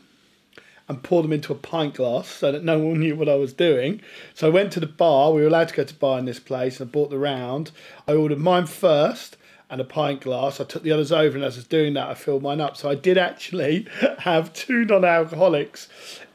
and 0.89 1.03
pour 1.03 1.23
them 1.23 1.33
into 1.33 1.53
a 1.53 1.57
pint 1.57 1.95
glass 1.95 2.29
so 2.29 2.53
that 2.53 2.65
no 2.65 2.79
one 2.79 3.01
knew 3.01 3.17
what 3.17 3.29
I 3.29 3.35
was 3.35 3.53
doing. 3.53 4.01
So 4.35 4.49
I 4.49 4.51
went 4.51 4.73
to 4.73 4.81
the 4.81 4.87
bar. 4.87 5.33
We 5.33 5.43
were 5.43 5.49
allowed 5.49 5.69
to 5.69 5.75
go 5.75 5.85
to 5.85 5.95
bar 5.95 6.19
in 6.19 6.27
this 6.27 6.39
place, 6.39 6.81
and 6.81 6.89
I 6.89 6.93
bought 6.93 7.11
the 7.11 7.19
round. 7.19 7.73
I 8.07 8.13
ordered 8.13 8.39
mine 8.39 8.67
first 8.67 9.37
and 9.69 9.81
a 9.81 9.85
pint 9.85 10.21
glass. 10.21 10.61
I 10.61 10.65
took 10.65 10.83
the 10.83 10.93
others 10.93 11.13
over, 11.13 11.37
and 11.37 11.45
as 11.45 11.57
I 11.57 11.59
was 11.59 11.67
doing 11.67 11.95
that, 11.95 12.09
I 12.09 12.15
filled 12.15 12.43
mine 12.43 12.61
up. 12.61 12.77
So 12.77 12.89
I 12.89 12.95
did 12.95 13.19
actually 13.19 13.87
have 14.21 14.53
two 14.53 14.85
non-alcoholics 14.85 15.89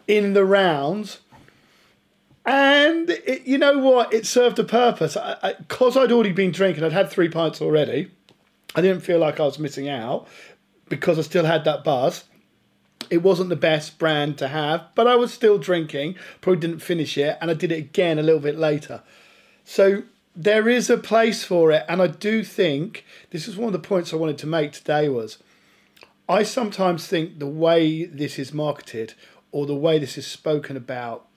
in 0.08 0.34
the 0.34 0.46
round. 0.46 1.18
And 2.46 3.10
it, 3.10 3.44
you 3.44 3.58
know 3.58 3.78
what? 3.78 4.14
It 4.14 4.26
served 4.26 4.60
a 4.60 4.64
purpose. 4.64 5.16
Because 5.60 5.96
I'd 5.96 6.12
already 6.12 6.32
been 6.32 6.52
drinking, 6.52 6.84
I'd 6.84 6.92
had 6.92 7.10
three 7.10 7.30
pints 7.30 7.62
already. 7.62 8.12
I 8.76 8.82
didn't 8.82 9.02
feel 9.02 9.20
like 9.20 9.40
I 9.40 9.44
was 9.44 9.60
missing 9.60 9.90
out 9.90 10.28
because 10.88 11.20
I 11.20 11.22
still 11.22 11.46
had 11.46 11.66
that 11.66 11.84
buzz. 11.84 12.26
It 13.10 13.18
wasn't 13.24 13.50
the 13.50 13.56
best 13.56 14.00
brand 14.00 14.38
to 14.38 14.48
have, 14.48 14.88
but 14.96 15.08
I 15.08 15.16
was 15.16 15.34
still 15.34 15.58
drinking. 15.58 16.16
Probably 16.40 16.62
didn't 16.62 16.80
finish 16.80 17.18
it, 17.18 17.38
and 17.42 17.52
I 17.52 17.54
did 17.54 17.72
it 17.72 17.80
again 17.80 18.18
a 18.18 18.24
little 18.24 18.40
bit 18.40 18.58
later. 18.58 19.02
So 19.66 20.04
there 20.36 20.70
is 20.70 20.90
a 20.90 20.98
place 20.98 21.44
for 21.44 21.72
it, 21.72 21.86
and 21.90 22.02
I 22.02 22.08
do 22.08 22.44
think 22.44 23.06
this 23.32 23.48
is 23.48 23.58
one 23.58 23.68
of 23.68 23.74
the 23.74 23.88
points 23.88 24.14
I 24.14 24.18
wanted 24.18 24.38
to 24.40 24.48
make 24.48 24.72
today 24.72 25.10
was 25.10 25.38
I 26.30 26.44
sometimes 26.44 27.08
think 27.08 27.40
the 27.40 27.48
way 27.48 28.06
this 28.06 28.40
is 28.40 28.54
marketed 28.54 29.16
or 29.52 29.66
the 29.66 29.76
way 29.76 30.00
this 30.00 30.18
is 30.18 30.26
spoken 30.26 30.78
about 30.78 31.28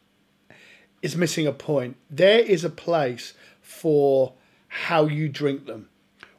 is 1.02 1.16
missing 1.16 1.46
a 1.46 1.52
point. 1.52 1.96
There 2.08 2.38
is 2.38 2.64
a 2.64 2.70
place 2.70 3.34
for 3.60 4.34
how 4.68 5.06
you 5.06 5.28
drink 5.28 5.66
them, 5.66 5.88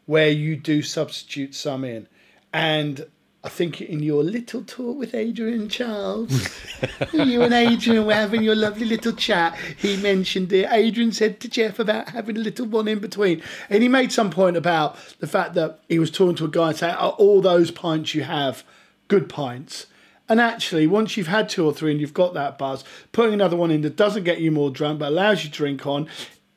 where 0.06 0.30
you 0.30 0.56
do 0.56 0.82
substitute 0.82 1.54
some 1.54 1.84
in. 1.84 2.08
And 2.54 3.08
I 3.46 3.50
think 3.50 3.80
in 3.80 4.02
your 4.02 4.24
little 4.24 4.64
talk 4.64 4.98
with 4.98 5.14
Adrian 5.14 5.70
Chiles, 5.70 6.50
you 7.14 7.44
and 7.44 7.54
Adrian 7.54 8.08
were 8.08 8.14
having 8.16 8.42
your 8.42 8.56
lovely 8.56 8.88
little 8.88 9.14
chat. 9.14 9.56
He 9.78 9.98
mentioned 9.98 10.52
it. 10.52 10.68
Adrian 10.72 11.12
said 11.12 11.40
to 11.42 11.48
Jeff 11.48 11.78
about 11.78 12.10
having 12.10 12.38
a 12.38 12.40
little 12.40 12.66
one 12.66 12.88
in 12.88 12.98
between. 12.98 13.44
And 13.70 13.84
he 13.84 13.88
made 13.88 14.12
some 14.12 14.32
point 14.32 14.58
about 14.58 14.98
the 15.20 15.28
fact 15.28 15.54
that 15.54 15.80
he 15.88 16.00
was 16.00 16.10
talking 16.10 16.36
to 16.38 16.46
a 16.46 16.48
guy 16.48 16.70
and 16.70 16.78
saying, 16.78 16.96
Are 16.96 17.12
all 17.12 17.40
those 17.40 17.70
pints 17.70 18.16
you 18.16 18.24
have 18.24 18.64
good 19.10 19.30
pints? 19.30 19.86
And 20.28 20.42
actually, 20.42 20.88
once 20.88 21.16
you've 21.16 21.28
had 21.28 21.48
two 21.48 21.68
or 21.68 21.72
three 21.72 21.92
and 21.92 22.02
you've 22.02 22.16
got 22.16 22.34
that 22.34 22.58
buzz, 22.58 22.84
putting 23.12 23.36
another 23.36 23.56
one 23.56 23.70
in 23.70 23.82
that 23.82 23.96
doesn't 23.96 24.24
get 24.24 24.42
you 24.42 24.50
more 24.50 24.72
drunk 24.72 24.98
but 24.98 25.10
allows 25.10 25.44
you 25.44 25.52
to 25.52 25.56
drink 25.56 25.86
on 25.86 26.08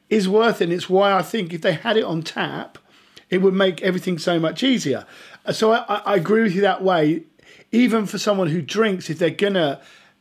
is 0.09 0.27
worth 0.27 0.63
it. 0.63 0.65
And 0.65 0.73
it's 0.73 0.89
why 0.89 1.13
I 1.13 1.21
think 1.21 1.53
if 1.53 1.61
they 1.61 1.75
had 1.75 1.99
it 1.99 2.05
on 2.05 2.23
tap, 2.23 2.79
it 3.31 3.43
would 3.43 3.55
make 3.55 3.83
everything 3.83 4.19
so 4.19 4.41
much 4.41 4.63
easier. 4.63 5.05
So 5.53 5.73
I, 5.73 6.03
I 6.05 6.15
agree 6.17 6.43
with 6.43 6.55
you 6.55 6.63
that 6.63 6.83
way. 6.83 7.23
Even 7.71 8.07
for 8.07 8.19
someone 8.19 8.49
who 8.49 8.63
drinks, 8.63 9.11
if 9.11 9.19
they're 9.19 9.31
gonna, 9.31 9.81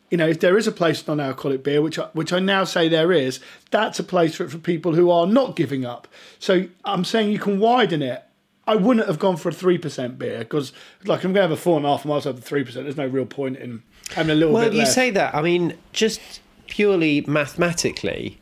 you 0.09 0.17
know, 0.17 0.27
if 0.27 0.39
there 0.39 0.57
is 0.57 0.67
a 0.67 0.71
place 0.71 1.01
for 1.01 1.15
non-alcoholic 1.15 1.63
beer, 1.63 1.81
which 1.81 1.97
I, 1.97 2.03
which 2.13 2.33
I 2.33 2.39
now 2.39 2.63
say 2.65 2.89
there 2.89 3.11
is, 3.11 3.39
that's 3.71 3.99
a 3.99 4.03
place 4.03 4.35
for 4.35 4.49
for 4.49 4.57
people 4.57 4.95
who 4.95 5.09
are 5.09 5.25
not 5.25 5.55
giving 5.55 5.85
up. 5.85 6.07
So 6.39 6.67
I'm 6.83 7.05
saying 7.05 7.31
you 7.31 7.39
can 7.39 7.59
widen 7.59 8.01
it. 8.01 8.23
I 8.65 8.75
wouldn't 8.75 9.07
have 9.07 9.17
gone 9.17 9.37
for 9.37 9.47
a 9.47 9.53
three 9.53 9.77
percent 9.77 10.19
beer 10.19 10.39
because, 10.39 10.73
like, 11.05 11.23
I'm 11.23 11.31
gonna 11.31 11.43
have 11.43 11.51
a 11.51 11.57
four 11.57 11.77
and 11.77 11.85
a 11.85 11.89
half, 11.89 12.03
and 12.03 12.11
I 12.11 12.15
also 12.15 12.29
have 12.29 12.35
the 12.35 12.45
three 12.45 12.65
percent. 12.65 12.83
There's 12.85 12.97
no 12.97 13.07
real 13.07 13.25
point 13.25 13.55
in 13.57 13.81
having 14.13 14.31
a 14.31 14.35
little 14.35 14.53
well, 14.53 14.73
you 14.73 14.79
less. 14.79 14.93
say 14.93 15.09
that. 15.11 15.33
I 15.33 15.41
mean, 15.41 15.77
just 15.93 16.19
purely 16.67 17.21
mathematically, 17.21 18.41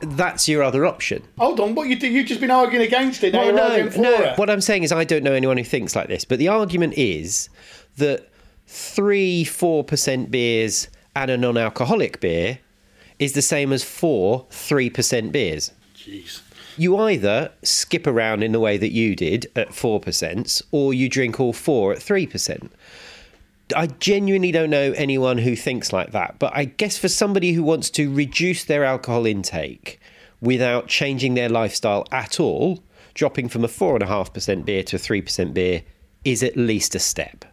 that's 0.00 0.48
your 0.48 0.62
other 0.62 0.86
option. 0.86 1.22
Hold 1.38 1.60
on, 1.60 1.74
what 1.74 1.88
you 1.88 1.96
do? 1.98 2.08
You've 2.08 2.26
just 2.26 2.40
been 2.40 2.50
arguing 2.50 2.86
against 2.86 3.24
it. 3.24 3.32
Now 3.32 3.40
Well, 3.40 3.46
you're 3.46 3.56
no, 3.56 3.62
arguing 3.62 3.90
for 3.90 3.98
no. 4.00 4.14
it. 4.14 4.38
What 4.38 4.50
I'm 4.50 4.60
saying 4.60 4.82
is, 4.84 4.92
I 4.92 5.04
don't 5.04 5.24
know 5.24 5.32
anyone 5.32 5.56
who 5.56 5.64
thinks 5.64 5.96
like 5.96 6.08
this. 6.08 6.24
But 6.24 6.38
the 6.38 6.48
argument 6.48 6.94
is 6.96 7.48
that 7.96 8.28
three, 8.66 9.44
four 9.44 9.82
percent 9.84 10.30
beers 10.30 10.88
and 11.16 11.30
a 11.30 11.36
non-alcoholic 11.36 12.20
beer 12.20 12.60
is 13.18 13.32
the 13.32 13.42
same 13.42 13.72
as 13.72 13.82
four, 13.82 14.46
three 14.50 14.90
percent 14.90 15.32
beers. 15.32 15.72
Jeez. 15.96 16.42
You 16.76 16.96
either 16.98 17.50
skip 17.64 18.06
around 18.06 18.44
in 18.44 18.52
the 18.52 18.60
way 18.60 18.76
that 18.76 18.92
you 18.92 19.16
did 19.16 19.50
at 19.56 19.74
four 19.74 19.98
percent, 19.98 20.62
or 20.70 20.94
you 20.94 21.08
drink 21.08 21.40
all 21.40 21.52
four 21.52 21.92
at 21.92 22.00
three 22.00 22.26
percent. 22.26 22.70
I 23.74 23.86
genuinely 23.86 24.52
don't 24.52 24.70
know 24.70 24.92
anyone 24.92 25.38
who 25.38 25.56
thinks 25.56 25.92
like 25.92 26.12
that. 26.12 26.38
But 26.38 26.56
I 26.56 26.64
guess 26.64 26.98
for 26.98 27.08
somebody 27.08 27.52
who 27.52 27.62
wants 27.62 27.90
to 27.90 28.12
reduce 28.12 28.64
their 28.64 28.84
alcohol 28.84 29.26
intake 29.26 30.00
without 30.40 30.86
changing 30.86 31.34
their 31.34 31.48
lifestyle 31.48 32.06
at 32.12 32.40
all, 32.40 32.82
dropping 33.14 33.48
from 33.48 33.64
a 33.64 33.68
4.5% 33.68 34.64
beer 34.64 34.82
to 34.84 34.96
a 34.96 34.98
3% 34.98 35.54
beer 35.54 35.82
is 36.24 36.42
at 36.42 36.56
least 36.56 36.94
a 36.94 36.98
step. 36.98 37.44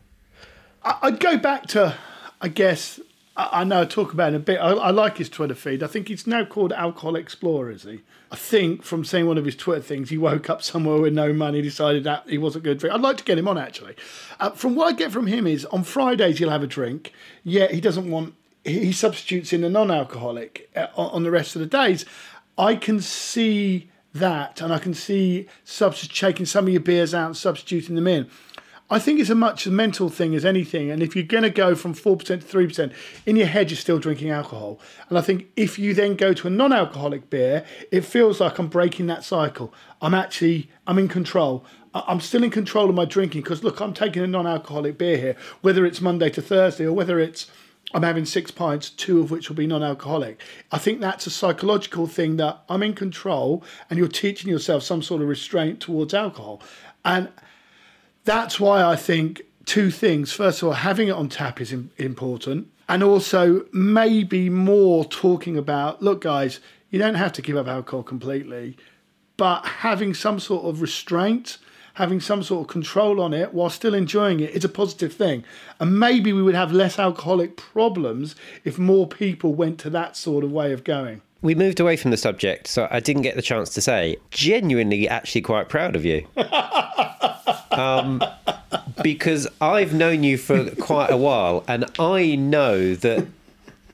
I'd 0.84 1.20
go 1.20 1.38
back 1.38 1.66
to, 1.68 1.96
I 2.42 2.48
guess, 2.48 3.00
I 3.38 3.66
know 3.66 3.82
I 3.82 3.86
talk 3.86 4.14
about 4.14 4.34
it 4.34 4.38
a 4.38 4.40
bit. 4.40 4.60
I, 4.60 4.72
I 4.72 4.92
like 4.92 5.18
his 5.18 5.28
Twitter 5.28 5.56
feed. 5.56 5.84
I 5.84 5.88
think 5.88 6.08
he's 6.08 6.26
now 6.26 6.46
called 6.46 6.72
Alcohol 6.72 7.18
Explorer, 7.18 7.72
is 7.72 7.84
he? 7.84 8.02
I 8.32 8.38
think 8.38 8.82
from 8.82 9.04
seeing 9.04 9.28
one 9.28 9.38
of 9.38 9.44
his 9.44 9.58
Twitter 9.58 9.82
things, 9.82 10.10
he 10.10 10.18
woke 10.18 10.50
up 10.50 10.64
somewhere 10.64 11.02
with 11.02 11.14
no 11.14 11.34
money, 11.34 11.62
decided 11.62 12.06
that 12.06 12.30
he 12.30 12.38
wasn't 12.38 12.64
good 12.64 12.80
for. 12.80 12.90
I'd 12.90 13.02
like 13.02 13.18
to 13.18 13.26
get 13.26 13.38
him 13.38 13.48
on 13.48 13.58
actually. 13.58 13.96
Uh, 14.40 14.52
from 14.52 14.76
what 14.76 14.88
I 14.88 14.94
get 14.94 15.12
from 15.12 15.28
him 15.28 15.48
is 15.48 15.66
on 15.66 15.84
Fridays 15.84 16.40
he'll 16.40 16.50
have 16.50 16.64
a 16.64 16.68
drink. 16.68 17.12
Yeah, 17.44 17.68
he 17.68 17.82
doesn't 17.82 18.10
want. 18.10 18.36
He 18.64 18.94
substitutes 18.94 19.54
in 19.54 19.64
a 19.64 19.70
non-alcoholic 19.70 20.72
uh, 20.76 20.88
on 20.96 21.24
the 21.24 21.30
rest 21.30 21.56
of 21.56 21.60
the 21.60 21.68
days. 21.68 22.06
I 22.58 22.76
can 22.76 23.02
see 23.02 23.90
that, 24.14 24.62
and 24.62 24.74
I 24.74 24.80
can 24.80 24.94
see 24.94 25.48
subst- 25.66 26.18
taking 26.18 26.46
some 26.46 26.66
of 26.68 26.72
your 26.72 26.82
beers 26.82 27.14
out 27.14 27.28
and 27.28 27.38
substituting 27.38 27.96
them 27.96 28.08
in. 28.08 28.30
I 28.88 29.00
think 29.00 29.20
it's 29.20 29.32
a 29.32 29.36
much 29.36 29.68
mental 29.68 30.10
thing 30.10 30.36
as 30.36 30.46
anything. 30.46 30.92
And 30.92 31.02
if 31.02 31.16
you're 31.16 31.26
going 31.26 31.44
to 31.44 31.50
go 31.50 31.74
from 31.74 31.96
4% 31.96 32.24
to 32.26 32.38
3%, 32.38 32.94
in 33.26 33.36
your 33.36 33.48
head, 33.48 33.72
you're 33.72 33.78
still 33.78 33.98
drinking 33.98 34.30
alcohol. 34.30 34.80
And 35.10 35.18
I 35.18 35.22
think 35.22 35.48
if 35.56 35.80
you 35.80 35.96
then 35.96 36.16
go 36.16 36.34
to 36.34 36.48
a 36.48 36.52
non 36.52 36.72
alcoholic 36.72 37.32
beer, 37.32 37.66
it 37.92 38.02
feels 38.02 38.40
like 38.40 38.60
I'm 38.60 38.68
breaking 38.68 39.08
that 39.08 39.24
cycle. 39.24 39.74
I'm 40.02 40.14
actually, 40.14 40.70
I'm 40.86 41.00
in 41.00 41.08
control. 41.08 41.66
I'm 41.96 42.20
still 42.20 42.44
in 42.44 42.52
control 42.52 42.90
of 42.90 42.96
my 42.96 43.06
drinking 43.06 43.42
because, 43.42 43.64
look, 43.64 43.80
I'm 43.80 43.94
taking 43.94 44.22
a 44.22 44.28
non 44.28 44.46
alcoholic 44.46 45.00
beer 45.00 45.18
here, 45.18 45.36
whether 45.62 45.84
it's 45.86 46.00
Monday 46.00 46.30
to 46.30 46.42
Thursday 46.42 46.86
or 46.86 46.94
whether 46.94 47.20
it's 47.20 47.50
I'm 47.94 48.04
having 48.04 48.26
six 48.26 48.52
pints, 48.52 48.90
two 48.90 49.22
of 49.22 49.32
which 49.32 49.50
will 49.50 49.56
be 49.56 49.66
non 49.66 49.82
alcoholic. 49.82 50.40
I 50.72 50.78
think 50.78 51.00
that's 51.00 51.26
a 51.26 51.32
psychological 51.32 52.06
thing 52.06 52.38
that 52.38 52.62
I'm 52.70 52.84
in 52.84 52.94
control 52.94 53.64
and 53.90 53.98
you're 53.98 54.08
teaching 54.08 54.50
yourself 54.50 54.84
some 54.84 55.02
sort 55.02 55.22
of 55.22 55.28
restraint 55.28 55.80
towards 55.80 56.14
alcohol. 56.14 56.62
And 57.04 57.30
that's 58.26 58.60
why 58.60 58.84
I 58.84 58.96
think 58.96 59.44
two 59.66 59.92
things. 59.92 60.34
First 60.34 60.62
of 60.62 60.68
all, 60.68 60.74
having 60.74 61.08
it 61.08 61.12
on 61.12 61.30
tap 61.30 61.62
is 61.62 61.72
important. 61.98 62.68
And 62.88 63.02
also, 63.02 63.66
maybe 63.72 64.50
more 64.50 65.06
talking 65.06 65.58
about 65.58 66.02
look, 66.02 66.22
guys, 66.22 66.60
you 66.90 67.00
don't 67.00 67.16
have 67.16 67.34
to 67.34 67.42
give 67.42 67.56
up 67.56 67.68
alcohol 67.68 68.04
completely, 68.04 68.78
but 69.38 69.66
having 69.66 70.14
some 70.14 70.40
sort 70.40 70.66
of 70.66 70.82
restraint, 70.82 71.58
having 71.96 72.20
some 72.20 72.44
sort 72.44 72.62
of 72.62 72.68
control 72.68 73.20
on 73.20 73.34
it 73.34 73.54
while 73.54 73.70
still 73.70 73.94
enjoying 73.94 74.40
it 74.40 74.52
is 74.52 74.64
a 74.64 74.70
positive 74.70 75.14
thing. 75.14 75.44
And 75.80 76.00
maybe 76.00 76.32
we 76.32 76.44
would 76.44 76.56
have 76.56 76.72
less 76.72 77.00
alcoholic 77.00 77.58
problems 77.58 78.36
if 78.64 78.78
more 78.78 79.08
people 79.08 79.54
went 79.54 79.80
to 79.80 79.90
that 79.92 80.16
sort 80.16 80.44
of 80.44 80.52
way 80.52 80.72
of 80.72 80.84
going. 80.84 81.22
We 81.46 81.54
moved 81.54 81.80
away 81.80 81.96
from 81.96 82.10
the 82.10 82.18
subject, 82.18 82.66
so 82.66 82.88
I 82.90 83.00
didn't 83.00 83.22
get 83.22 83.36
the 83.36 83.42
chance 83.44 83.70
to 83.76 83.82
say, 83.82 84.18
genuinely 84.32 85.08
actually 85.08 85.42
quite 85.42 85.70
proud 85.70 85.96
of 85.96 86.04
you. 86.04 86.26
um, 87.72 88.20
because 89.04 89.48
I've 89.62 89.94
known 89.94 90.24
you 90.24 90.40
for 90.40 90.72
quite 90.72 91.12
a 91.12 91.18
while, 91.18 91.64
and 91.68 91.86
I 92.00 92.34
know 92.36 92.96
that 92.96 93.28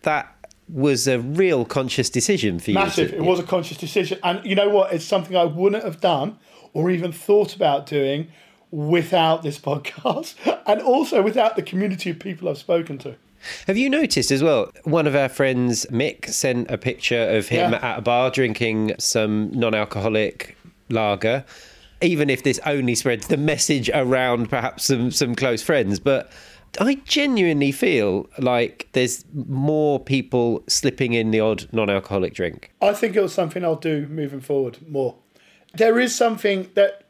that 0.03 0.33
was 0.69 1.09
a 1.09 1.19
real 1.19 1.65
conscious 1.65 2.09
decision 2.09 2.57
for 2.57 2.71
you. 2.71 2.75
Massive. 2.75 3.09
to- 3.09 3.17
It 3.17 3.23
was 3.23 3.39
a 3.39 3.43
conscious 3.43 3.77
decision. 3.77 4.17
And 4.23 4.45
you 4.45 4.55
know 4.55 4.69
what? 4.69 4.93
It's 4.93 5.03
something 5.03 5.35
I 5.35 5.43
wouldn't 5.43 5.83
have 5.83 5.99
done 5.99 6.37
or 6.73 6.89
even 6.89 7.11
thought 7.11 7.53
about 7.53 7.85
doing 7.85 8.29
without 8.71 9.43
this 9.43 9.59
podcast 9.69 10.35
and 10.65 10.81
also 10.81 11.21
without 11.21 11.57
the 11.57 11.61
community 11.61 12.11
of 12.11 12.19
people 12.19 12.47
I've 12.47 12.57
spoken 12.57 12.97
to. 12.99 13.17
Have 13.67 13.77
you 13.77 13.89
noticed 13.89 14.31
as 14.31 14.43
well? 14.43 14.71
One 14.83 15.07
of 15.07 15.15
our 15.15 15.29
friends, 15.29 15.85
Mick, 15.91 16.27
sent 16.29 16.69
a 16.71 16.77
picture 16.77 17.29
of 17.37 17.47
him 17.47 17.71
Yeah. 17.71 17.79
at 17.93 17.99
a 17.99 18.01
bar 18.01 18.31
drinking 18.31 18.93
some 18.99 19.51
non 19.51 19.73
alcoholic 19.73 20.55
lager. 20.89 21.43
Even 22.01 22.29
if 22.29 22.43
this 22.43 22.59
only 22.65 22.95
spreads 22.95 23.27
the 23.27 23.37
message 23.37 23.89
around 23.93 24.49
perhaps 24.49 24.85
some, 24.85 25.11
some 25.11 25.35
close 25.35 25.61
friends. 25.61 25.99
But 25.99 26.31
I 26.79 26.95
genuinely 27.05 27.71
feel 27.71 28.27
like 28.39 28.87
there's 28.93 29.23
more 29.33 29.99
people 29.99 30.63
slipping 30.67 31.13
in 31.13 31.31
the 31.31 31.39
odd 31.39 31.67
non 31.71 31.89
alcoholic 31.89 32.33
drink. 32.33 32.71
I 32.81 32.93
think 32.93 33.15
it 33.15 33.21
was 33.21 33.33
something 33.33 33.63
I'll 33.63 33.75
do 33.75 34.07
moving 34.07 34.39
forward 34.39 34.77
more. 34.89 35.15
There 35.75 35.99
is 35.99 36.15
something 36.15 36.69
that 36.73 37.03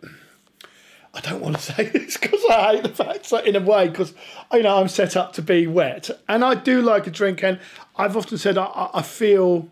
I 1.13 1.20
don't 1.22 1.41
want 1.41 1.58
to 1.58 1.62
say 1.74 1.89
this 1.89 2.18
because 2.18 2.44
I 2.50 2.74
hate 2.75 2.84
the 2.84 2.89
fact 2.89 3.30
that 3.30 3.46
in 3.46 3.56
a 3.56 3.60
way 3.60 3.88
because 3.89 4.13
you 4.53 4.63
know 4.63 4.77
I'm 4.77 4.88
set 4.88 5.15
up 5.18 5.34
to 5.34 5.41
be 5.41 5.68
wet 5.68 6.10
and 6.27 6.44
I 6.44 6.56
do 6.56 6.82
like 6.82 7.08
a 7.08 7.12
drink 7.12 7.44
and 7.44 7.60
I've 7.96 8.15
often 8.15 8.38
said 8.38 8.58
I- 8.58 8.89
I, 8.94 9.01
feel 9.01 9.68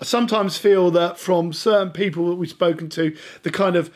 I 0.00 0.04
sometimes 0.04 0.56
feel 0.56 0.90
that 0.92 1.18
from 1.18 1.52
certain 1.52 1.90
people 1.90 2.28
that 2.30 2.34
we've 2.36 2.50
spoken 2.50 2.88
to 2.90 3.16
the 3.42 3.50
kind 3.50 3.76
of 3.76 3.90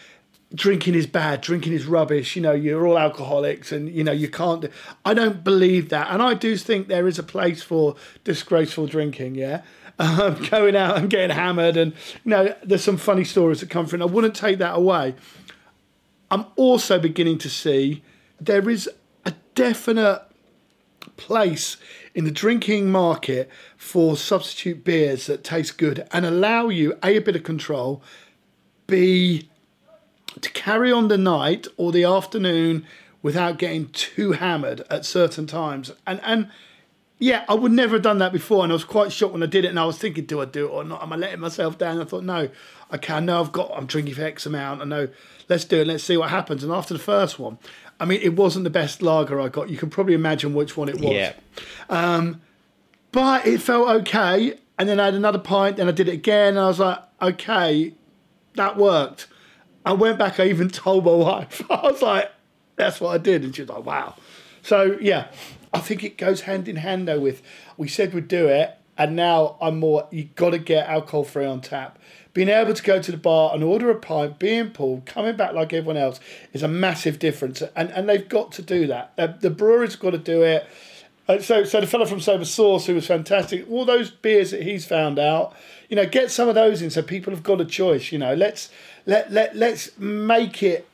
drinking 0.54 0.94
is 0.94 1.06
bad, 1.06 1.40
drinking 1.40 1.72
is 1.72 1.84
rubbish. 1.86 2.36
You 2.36 2.42
know, 2.42 2.52
you're 2.52 2.86
all 2.86 2.96
alcoholics, 2.98 3.72
and 3.72 3.88
you 3.88 4.04
know 4.04 4.12
you 4.12 4.28
can't. 4.28 4.62
Do, 4.62 4.68
I 5.04 5.12
don't 5.14 5.42
believe 5.42 5.88
that, 5.88 6.08
and 6.10 6.22
I 6.22 6.34
do 6.34 6.56
think 6.56 6.86
there 6.86 7.08
is 7.08 7.18
a 7.18 7.22
place 7.24 7.62
for 7.62 7.96
disgraceful 8.22 8.86
drinking. 8.86 9.34
Yeah, 9.34 9.62
um, 9.98 10.40
going 10.50 10.76
out 10.76 10.96
and 10.98 11.10
getting 11.10 11.34
hammered, 11.34 11.76
and 11.76 11.92
you 12.24 12.30
know, 12.30 12.54
there's 12.62 12.84
some 12.84 12.96
funny 12.98 13.24
stories 13.24 13.60
that 13.60 13.70
come 13.70 13.86
from. 13.86 14.00
It. 14.00 14.04
I 14.04 14.08
wouldn't 14.08 14.36
take 14.36 14.58
that 14.58 14.76
away. 14.76 15.14
I'm 16.34 16.46
also 16.56 16.98
beginning 16.98 17.38
to 17.38 17.48
see 17.48 18.02
there 18.40 18.68
is 18.68 18.90
a 19.24 19.34
definite 19.54 20.20
place 21.16 21.76
in 22.12 22.24
the 22.24 22.32
drinking 22.32 22.90
market 22.90 23.48
for 23.76 24.16
substitute 24.16 24.82
beers 24.82 25.26
that 25.26 25.44
taste 25.44 25.78
good 25.78 26.08
and 26.10 26.26
allow 26.26 26.70
you 26.70 26.98
a, 27.04 27.18
a 27.18 27.20
bit 27.20 27.36
of 27.36 27.44
control, 27.44 28.02
b 28.88 29.48
to 30.40 30.50
carry 30.50 30.90
on 30.90 31.06
the 31.06 31.16
night 31.16 31.68
or 31.76 31.92
the 31.92 32.02
afternoon 32.02 32.84
without 33.22 33.56
getting 33.56 33.90
too 33.90 34.32
hammered 34.32 34.82
at 34.90 35.06
certain 35.06 35.46
times. 35.46 35.92
And 36.04 36.20
and 36.24 36.50
yeah, 37.20 37.44
I 37.48 37.54
would 37.54 37.70
never 37.70 37.94
have 37.94 38.02
done 38.02 38.18
that 38.18 38.32
before, 38.32 38.64
and 38.64 38.72
I 38.72 38.74
was 38.74 38.82
quite 38.82 39.12
shocked 39.12 39.34
when 39.34 39.42
I 39.44 39.46
did 39.46 39.64
it. 39.64 39.68
And 39.68 39.78
I 39.78 39.84
was 39.84 39.98
thinking, 39.98 40.24
do 40.24 40.40
I 40.40 40.46
do 40.46 40.66
it 40.66 40.70
or 40.70 40.82
not? 40.82 41.00
Am 41.00 41.12
I 41.12 41.16
letting 41.16 41.38
myself 41.38 41.78
down? 41.78 42.00
I 42.00 42.04
thought, 42.04 42.24
no, 42.24 42.48
I 43.10 43.20
know 43.20 43.40
I've 43.40 43.52
got. 43.52 43.72
I'm 43.74 43.86
drinking 43.86 44.14
for 44.14 44.22
X 44.22 44.46
amount. 44.46 44.82
I 44.82 44.84
know. 44.84 45.08
Let's 45.48 45.64
do 45.64 45.80
it. 45.80 45.86
Let's 45.86 46.04
see 46.04 46.16
what 46.16 46.30
happens. 46.30 46.64
And 46.64 46.72
after 46.72 46.94
the 46.94 47.00
first 47.00 47.38
one, 47.38 47.58
I 48.00 48.04
mean, 48.04 48.20
it 48.22 48.36
wasn't 48.36 48.64
the 48.64 48.70
best 48.70 49.02
lager 49.02 49.40
I 49.40 49.48
got. 49.48 49.70
You 49.70 49.76
can 49.76 49.90
probably 49.90 50.14
imagine 50.14 50.54
which 50.54 50.76
one 50.76 50.88
it 50.88 50.96
was. 50.96 51.12
Yeah. 51.12 51.32
Um, 51.88 52.40
but 53.12 53.46
it 53.46 53.60
felt 53.60 53.88
okay. 54.00 54.58
And 54.78 54.88
then 54.88 54.98
I 54.98 55.06
had 55.06 55.14
another 55.14 55.38
pint, 55.38 55.78
and 55.78 55.88
I 55.88 55.92
did 55.92 56.08
it 56.08 56.14
again. 56.14 56.50
And 56.50 56.60
I 56.60 56.66
was 56.66 56.80
like, 56.80 56.98
okay, 57.22 57.94
that 58.54 58.76
worked. 58.76 59.28
I 59.86 59.92
went 59.92 60.18
back, 60.18 60.40
I 60.40 60.46
even 60.46 60.68
told 60.70 61.04
my 61.04 61.12
wife. 61.12 61.62
I 61.70 61.82
was 61.82 62.02
like, 62.02 62.30
that's 62.76 63.00
what 63.00 63.14
I 63.14 63.18
did. 63.18 63.44
And 63.44 63.54
she 63.54 63.62
was 63.62 63.70
like, 63.70 63.84
wow. 63.84 64.14
So, 64.62 64.98
yeah, 65.00 65.28
I 65.72 65.80
think 65.80 66.02
it 66.02 66.16
goes 66.16 66.42
hand 66.42 66.68
in 66.68 66.76
hand, 66.76 67.06
though, 67.06 67.20
with 67.20 67.42
we 67.76 67.88
said 67.88 68.14
we'd 68.14 68.28
do 68.28 68.48
it. 68.48 68.76
And 68.96 69.16
now 69.16 69.56
I'm 69.60 69.80
more, 69.80 70.06
you've 70.10 70.34
got 70.36 70.50
to 70.50 70.58
get 70.58 70.88
alcohol 70.88 71.24
free 71.24 71.44
on 71.44 71.60
tap. 71.60 71.98
Being 72.34 72.48
able 72.48 72.74
to 72.74 72.82
go 72.82 73.00
to 73.00 73.10
the 73.10 73.16
bar 73.16 73.54
and 73.54 73.64
order 73.64 73.90
a 73.90 73.94
pint, 73.94 74.38
being 74.38 74.70
pulled, 74.70 75.06
coming 75.06 75.36
back 75.36 75.54
like 75.54 75.72
everyone 75.72 75.96
else 75.96 76.20
is 76.52 76.62
a 76.62 76.68
massive 76.68 77.18
difference. 77.18 77.62
And, 77.74 77.90
and 77.90 78.08
they've 78.08 78.28
got 78.28 78.52
to 78.52 78.62
do 78.62 78.86
that. 78.88 79.16
The, 79.16 79.36
the 79.40 79.50
brewery's 79.50 79.96
got 79.96 80.10
to 80.10 80.18
do 80.18 80.42
it. 80.42 80.66
Uh, 81.26 81.38
so, 81.38 81.64
so 81.64 81.80
the 81.80 81.86
fellow 81.86 82.04
from 82.04 82.20
Sober 82.20 82.44
Source, 82.44 82.86
who 82.86 82.94
was 82.94 83.06
fantastic, 83.06 83.68
all 83.70 83.84
those 83.84 84.10
beers 84.10 84.50
that 84.50 84.62
he's 84.62 84.84
found 84.84 85.18
out, 85.18 85.54
you 85.88 85.96
know, 85.96 86.06
get 86.06 86.30
some 86.30 86.48
of 86.48 86.54
those 86.54 86.82
in 86.82 86.90
so 86.90 87.02
people 87.02 87.32
have 87.32 87.42
got 87.42 87.60
a 87.60 87.64
choice. 87.64 88.12
You 88.12 88.18
know, 88.18 88.34
let's 88.34 88.68
let 89.06 89.32
let 89.32 89.56
let's 89.56 89.96
make 89.98 90.62
it 90.62 90.86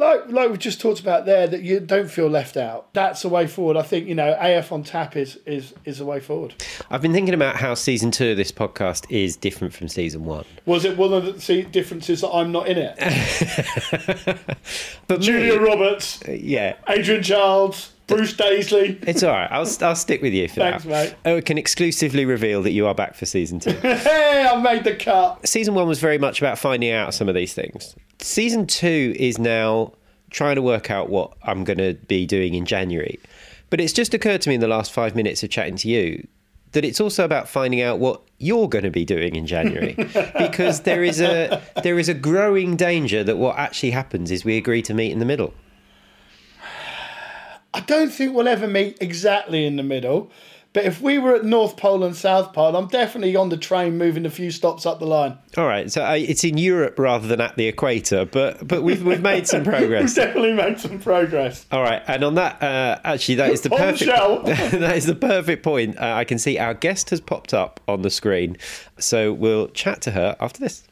like 0.00 0.32
like 0.32 0.50
we 0.50 0.56
just 0.56 0.80
talked 0.80 0.98
about 0.98 1.26
there 1.26 1.46
that 1.46 1.62
you 1.62 1.78
don't 1.78 2.10
feel 2.10 2.28
left 2.28 2.56
out. 2.56 2.92
That's 2.94 3.22
the 3.22 3.28
way 3.28 3.46
forward. 3.46 3.76
I 3.76 3.82
think 3.82 4.08
you 4.08 4.14
know 4.14 4.36
AF 4.40 4.72
on 4.72 4.82
tap 4.82 5.14
is 5.14 5.38
is 5.46 5.74
is 5.84 5.98
the 5.98 6.06
way 6.06 6.18
forward. 6.18 6.54
I've 6.90 7.02
been 7.02 7.12
thinking 7.12 7.34
about 7.34 7.56
how 7.56 7.74
season 7.74 8.10
two 8.10 8.30
of 8.30 8.36
this 8.36 8.50
podcast 8.50 9.06
is 9.10 9.36
different 9.36 9.74
from 9.74 9.88
season 9.88 10.24
one. 10.24 10.46
Was 10.64 10.84
it 10.84 10.96
one 10.96 11.12
of 11.12 11.24
the 11.24 11.62
differences 11.64 12.22
that 12.22 12.30
I'm 12.30 12.50
not 12.50 12.66
in 12.66 12.78
it? 12.78 12.96
but 15.06 15.20
Julia 15.20 15.60
me, 15.60 15.64
Roberts, 15.64 16.20
yeah, 16.26 16.76
Adrian 16.88 17.22
Chiles. 17.22 17.92
Bruce 18.10 18.34
Daisley. 18.34 19.02
It's 19.06 19.22
all 19.22 19.32
right. 19.32 19.48
I'll, 19.50 19.68
I'll 19.80 19.96
stick 19.96 20.22
with 20.22 20.32
you 20.32 20.48
for 20.48 20.56
Thanks, 20.56 20.84
that. 20.84 20.90
mate. 20.90 21.14
Oh, 21.24 21.40
can 21.40 21.58
exclusively 21.58 22.24
reveal 22.24 22.62
that 22.62 22.72
you 22.72 22.86
are 22.86 22.94
back 22.94 23.14
for 23.14 23.26
season 23.26 23.60
two. 23.60 23.70
hey, 23.82 24.48
I 24.50 24.60
made 24.60 24.84
the 24.84 24.94
cut. 24.94 25.46
season 25.46 25.74
one 25.74 25.88
was 25.88 26.00
very 26.00 26.18
much 26.18 26.40
about 26.40 26.58
finding 26.58 26.92
out 26.92 27.14
some 27.14 27.28
of 27.28 27.34
these 27.34 27.54
things. 27.54 27.94
Season 28.18 28.66
two 28.66 29.14
is 29.18 29.38
now 29.38 29.92
trying 30.30 30.56
to 30.56 30.62
work 30.62 30.90
out 30.90 31.08
what 31.08 31.32
I'm 31.42 31.64
going 31.64 31.78
to 31.78 31.94
be 32.06 32.26
doing 32.26 32.54
in 32.54 32.64
January. 32.64 33.18
But 33.68 33.80
it's 33.80 33.92
just 33.92 34.14
occurred 34.14 34.40
to 34.42 34.48
me 34.48 34.56
in 34.56 34.60
the 34.60 34.68
last 34.68 34.92
five 34.92 35.14
minutes 35.14 35.42
of 35.42 35.50
chatting 35.50 35.76
to 35.76 35.88
you 35.88 36.26
that 36.72 36.84
it's 36.84 37.00
also 37.00 37.24
about 37.24 37.48
finding 37.48 37.80
out 37.80 37.98
what 37.98 38.22
you're 38.38 38.68
going 38.68 38.84
to 38.84 38.90
be 38.90 39.04
doing 39.04 39.34
in 39.34 39.46
January 39.46 39.94
because 40.38 40.80
there 40.82 41.02
is 41.02 41.20
a 41.20 41.60
there 41.82 41.98
is 41.98 42.08
a 42.08 42.14
growing 42.14 42.76
danger 42.76 43.24
that 43.24 43.36
what 43.36 43.56
actually 43.58 43.90
happens 43.90 44.30
is 44.30 44.44
we 44.44 44.56
agree 44.56 44.82
to 44.82 44.94
meet 44.94 45.10
in 45.12 45.18
the 45.18 45.24
middle. 45.24 45.52
I 47.72 47.80
don't 47.80 48.10
think 48.10 48.34
we'll 48.34 48.48
ever 48.48 48.66
meet 48.66 48.98
exactly 49.00 49.64
in 49.66 49.76
the 49.76 49.82
middle. 49.82 50.30
But 50.72 50.84
if 50.84 51.00
we 51.00 51.18
were 51.18 51.34
at 51.34 51.44
North 51.44 51.76
Pole 51.76 52.04
and 52.04 52.14
South 52.14 52.52
Pole, 52.52 52.76
I'm 52.76 52.86
definitely 52.86 53.34
on 53.34 53.48
the 53.48 53.56
train 53.56 53.98
moving 53.98 54.24
a 54.24 54.30
few 54.30 54.52
stops 54.52 54.86
up 54.86 55.00
the 55.00 55.06
line. 55.06 55.36
All 55.56 55.66
right, 55.66 55.90
so 55.90 56.04
uh, 56.04 56.12
it's 56.12 56.44
in 56.44 56.58
Europe 56.58 56.96
rather 56.96 57.26
than 57.26 57.40
at 57.40 57.56
the 57.56 57.66
equator, 57.66 58.24
but 58.24 58.66
but 58.68 58.84
we've 58.84 59.04
we've 59.04 59.20
made 59.20 59.48
some 59.48 59.64
progress. 59.64 60.02
we've 60.16 60.26
definitely 60.26 60.52
made 60.52 60.78
some 60.78 61.00
progress. 61.00 61.66
All 61.72 61.82
right, 61.82 62.02
and 62.06 62.22
on 62.22 62.36
that, 62.36 62.62
uh, 62.62 63.00
actually, 63.02 63.34
that 63.36 63.50
is 63.50 63.62
the 63.62 63.70
perfect. 63.70 64.04
that 64.78 64.96
is 64.96 65.06
the 65.06 65.16
perfect 65.16 65.64
point. 65.64 65.98
Uh, 65.98 66.14
I 66.14 66.22
can 66.22 66.38
see 66.38 66.56
our 66.56 66.74
guest 66.74 67.10
has 67.10 67.20
popped 67.20 67.52
up 67.52 67.80
on 67.88 68.02
the 68.02 68.10
screen, 68.10 68.56
so 68.96 69.32
we'll 69.32 69.68
chat 69.70 70.00
to 70.02 70.12
her 70.12 70.36
after 70.38 70.60
this. 70.60 70.86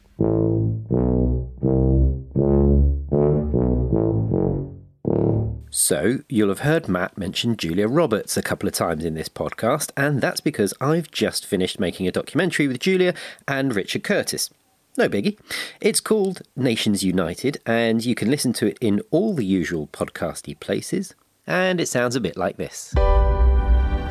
So, 5.71 6.19
you'll 6.27 6.49
have 6.49 6.59
heard 6.59 6.87
Matt 6.87 7.15
mention 7.15 7.55
Julia 7.55 7.87
Roberts 7.87 8.35
a 8.35 8.41
couple 8.41 8.67
of 8.67 8.73
times 8.73 9.05
in 9.05 9.13
this 9.13 9.29
podcast, 9.29 9.91
and 9.95 10.19
that's 10.19 10.41
because 10.41 10.73
I've 10.81 11.11
just 11.11 11.45
finished 11.45 11.79
making 11.79 12.07
a 12.07 12.11
documentary 12.11 12.67
with 12.67 12.79
Julia 12.79 13.13
and 13.47 13.75
Richard 13.75 14.03
Curtis. 14.03 14.49
No 14.97 15.07
biggie. 15.07 15.37
It's 15.79 15.99
called 15.99 16.41
Nations 16.55 17.03
United, 17.03 17.61
and 17.67 18.03
you 18.03 18.15
can 18.15 18.31
listen 18.31 18.51
to 18.53 18.65
it 18.67 18.79
in 18.81 19.01
all 19.11 19.35
the 19.35 19.45
usual 19.45 19.87
podcasty 19.93 20.59
places, 20.59 21.13
and 21.45 21.79
it 21.79 21.87
sounds 21.87 22.15
a 22.15 22.21
bit 22.21 22.35
like 22.35 22.57
this. 22.57 22.95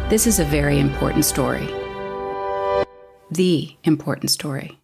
This 0.09 0.29
is 0.29 0.39
a 0.39 0.45
very 0.45 0.79
important 0.79 1.25
story. 1.25 1.67
The 3.33 3.77
important 3.83 4.31
story. 4.31 4.79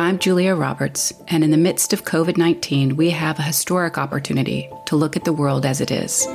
I'm 0.00 0.18
Julia 0.18 0.54
Roberts, 0.54 1.12
and 1.28 1.44
in 1.44 1.50
the 1.50 1.58
midst 1.58 1.92
of 1.92 2.06
COVID 2.06 2.38
19, 2.38 2.96
we 2.96 3.10
have 3.10 3.38
a 3.38 3.42
historic 3.42 3.98
opportunity 3.98 4.70
to 4.86 4.96
look 4.96 5.14
at 5.14 5.24
the 5.24 5.32
world 5.34 5.66
as 5.66 5.82
it 5.82 5.90
is. 5.90 6.26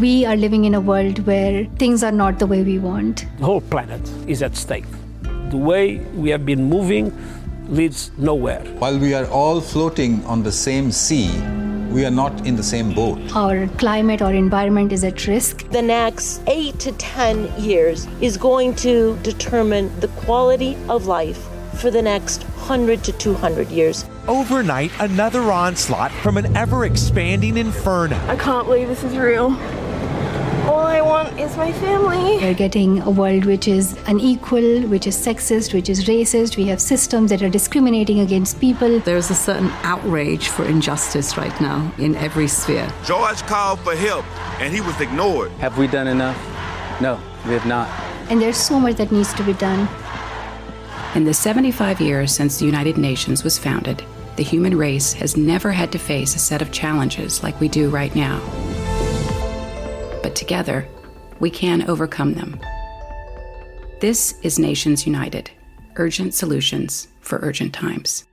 We 0.00 0.24
are 0.24 0.34
living 0.34 0.64
in 0.64 0.74
a 0.74 0.80
world 0.80 1.18
where 1.26 1.66
things 1.76 2.02
are 2.02 2.10
not 2.10 2.38
the 2.38 2.46
way 2.46 2.62
we 2.62 2.78
want. 2.78 3.26
The 3.36 3.44
whole 3.44 3.60
planet 3.60 4.00
is 4.26 4.42
at 4.42 4.56
stake. 4.56 4.86
The 5.50 5.58
way 5.58 5.98
we 6.14 6.30
have 6.30 6.46
been 6.46 6.70
moving 6.70 7.12
leads 7.68 8.12
nowhere. 8.16 8.62
While 8.78 8.98
we 8.98 9.12
are 9.12 9.26
all 9.26 9.60
floating 9.60 10.24
on 10.24 10.42
the 10.42 10.50
same 10.50 10.90
sea, 10.90 11.38
we 11.90 12.06
are 12.06 12.10
not 12.10 12.46
in 12.46 12.56
the 12.56 12.62
same 12.62 12.94
boat. 12.94 13.18
Our 13.36 13.68
climate 13.76 14.22
or 14.22 14.32
environment 14.32 14.90
is 14.92 15.04
at 15.04 15.26
risk. 15.26 15.68
The 15.68 15.82
next 15.82 16.40
eight 16.46 16.78
to 16.78 16.92
10 16.92 17.60
years 17.60 18.06
is 18.22 18.38
going 18.38 18.74
to 18.76 19.18
determine 19.18 19.94
the 20.00 20.08
quality 20.24 20.78
of 20.88 21.04
life 21.04 21.46
for 21.78 21.90
the 21.90 22.02
next 22.02 22.42
100 22.42 23.02
to 23.04 23.12
200 23.12 23.68
years. 23.70 24.04
Overnight, 24.28 24.92
another 25.00 25.42
onslaught 25.50 26.12
from 26.12 26.36
an 26.36 26.56
ever 26.56 26.84
expanding 26.84 27.56
inferno. 27.56 28.16
I 28.28 28.36
can't 28.36 28.66
believe 28.66 28.88
this 28.88 29.02
is 29.04 29.16
real. 29.16 29.56
All 30.70 30.86
I 30.86 31.00
want 31.00 31.40
is 31.40 31.56
my 31.56 31.72
family. 31.72 32.36
We're 32.36 32.54
getting 32.54 33.00
a 33.00 33.10
world 33.10 33.44
which 33.44 33.66
is 33.66 33.96
unequal, 34.06 34.82
which 34.82 35.06
is 35.06 35.16
sexist, 35.16 35.74
which 35.74 35.88
is 35.88 36.04
racist. 36.04 36.56
We 36.56 36.66
have 36.66 36.80
systems 36.80 37.30
that 37.30 37.42
are 37.42 37.48
discriminating 37.48 38.20
against 38.20 38.60
people. 38.60 39.00
There's 39.00 39.30
a 39.30 39.34
certain 39.34 39.70
outrage 39.82 40.48
for 40.48 40.64
injustice 40.64 41.36
right 41.36 41.60
now 41.60 41.92
in 41.98 42.14
every 42.14 42.46
sphere. 42.46 42.88
George 43.04 43.42
called 43.42 43.80
for 43.80 43.96
help 43.96 44.24
and 44.60 44.72
he 44.72 44.80
was 44.80 45.00
ignored. 45.00 45.50
Have 45.52 45.76
we 45.76 45.86
done 45.88 46.06
enough? 46.06 46.36
No, 47.00 47.18
we 47.46 47.54
have 47.54 47.66
not. 47.66 47.88
And 48.30 48.40
there's 48.40 48.58
so 48.58 48.78
much 48.78 48.96
that 48.96 49.10
needs 49.10 49.32
to 49.34 49.42
be 49.42 49.54
done. 49.54 49.88
In 51.16 51.24
the 51.24 51.34
75 51.34 52.00
years 52.00 52.32
since 52.32 52.58
the 52.58 52.66
United 52.66 52.96
Nations 52.96 53.42
was 53.42 53.58
founded, 53.58 54.04
the 54.36 54.44
human 54.44 54.78
race 54.78 55.12
has 55.14 55.36
never 55.36 55.72
had 55.72 55.90
to 55.90 55.98
face 55.98 56.36
a 56.36 56.38
set 56.38 56.62
of 56.62 56.70
challenges 56.70 57.42
like 57.42 57.58
we 57.58 57.66
do 57.66 57.90
right 57.90 58.14
now. 58.14 58.38
But 60.22 60.36
together, 60.36 60.86
we 61.40 61.50
can 61.50 61.90
overcome 61.90 62.34
them. 62.34 62.60
This 64.00 64.38
is 64.42 64.60
Nations 64.60 65.04
United 65.04 65.50
Urgent 65.96 66.32
Solutions 66.32 67.08
for 67.18 67.40
Urgent 67.42 67.74
Times. 67.74 68.24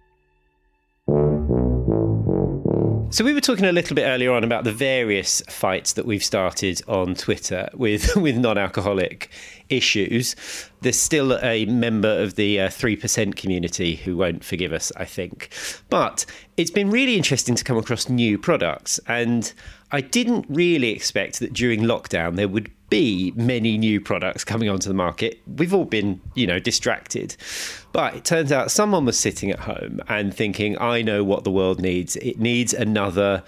So 3.09 3.23
we 3.23 3.33
were 3.33 3.41
talking 3.41 3.63
a 3.63 3.71
little 3.71 3.95
bit 3.95 4.03
earlier 4.03 4.33
on 4.33 4.43
about 4.43 4.65
the 4.65 4.71
various 4.71 5.41
fights 5.47 5.93
that 5.93 6.05
we've 6.05 6.23
started 6.23 6.81
on 6.89 7.15
Twitter 7.15 7.69
with 7.73 8.15
with 8.17 8.35
non-alcoholic 8.35 9.29
issues. 9.69 10.35
There's 10.81 10.99
still 10.99 11.37
a 11.39 11.65
member 11.65 12.09
of 12.21 12.35
the 12.35 12.67
three 12.67 12.97
uh, 12.97 12.99
percent 12.99 13.37
community 13.37 13.95
who 13.95 14.17
won't 14.17 14.43
forgive 14.43 14.73
us, 14.73 14.91
I 14.97 15.05
think. 15.05 15.49
But 15.89 16.25
it's 16.57 16.69
been 16.69 16.89
really 16.89 17.15
interesting 17.15 17.55
to 17.55 17.63
come 17.63 17.77
across 17.77 18.09
new 18.09 18.37
products, 18.37 18.99
and 19.07 19.53
I 19.91 20.01
didn't 20.01 20.45
really 20.49 20.89
expect 20.89 21.39
that 21.39 21.53
during 21.53 21.81
lockdown 21.83 22.35
there 22.35 22.49
would 22.49 22.69
be 22.89 23.33
many 23.35 23.77
new 23.77 23.99
products 23.99 24.43
coming 24.43 24.69
onto 24.69 24.87
the 24.87 24.93
market. 24.93 25.41
We've 25.45 25.73
all 25.73 25.85
been, 25.85 26.21
you 26.35 26.47
know, 26.47 26.59
distracted. 26.59 27.35
But 27.91 28.15
it 28.15 28.25
turns 28.25 28.51
out 28.51 28.71
someone 28.71 29.05
was 29.05 29.19
sitting 29.19 29.51
at 29.51 29.59
home 29.59 29.99
and 30.07 30.33
thinking, 30.33 30.77
I 30.79 31.01
know 31.01 31.23
what 31.23 31.43
the 31.43 31.51
world 31.51 31.81
needs. 31.81 32.15
It 32.17 32.39
needs 32.39 32.73
another 32.73 33.43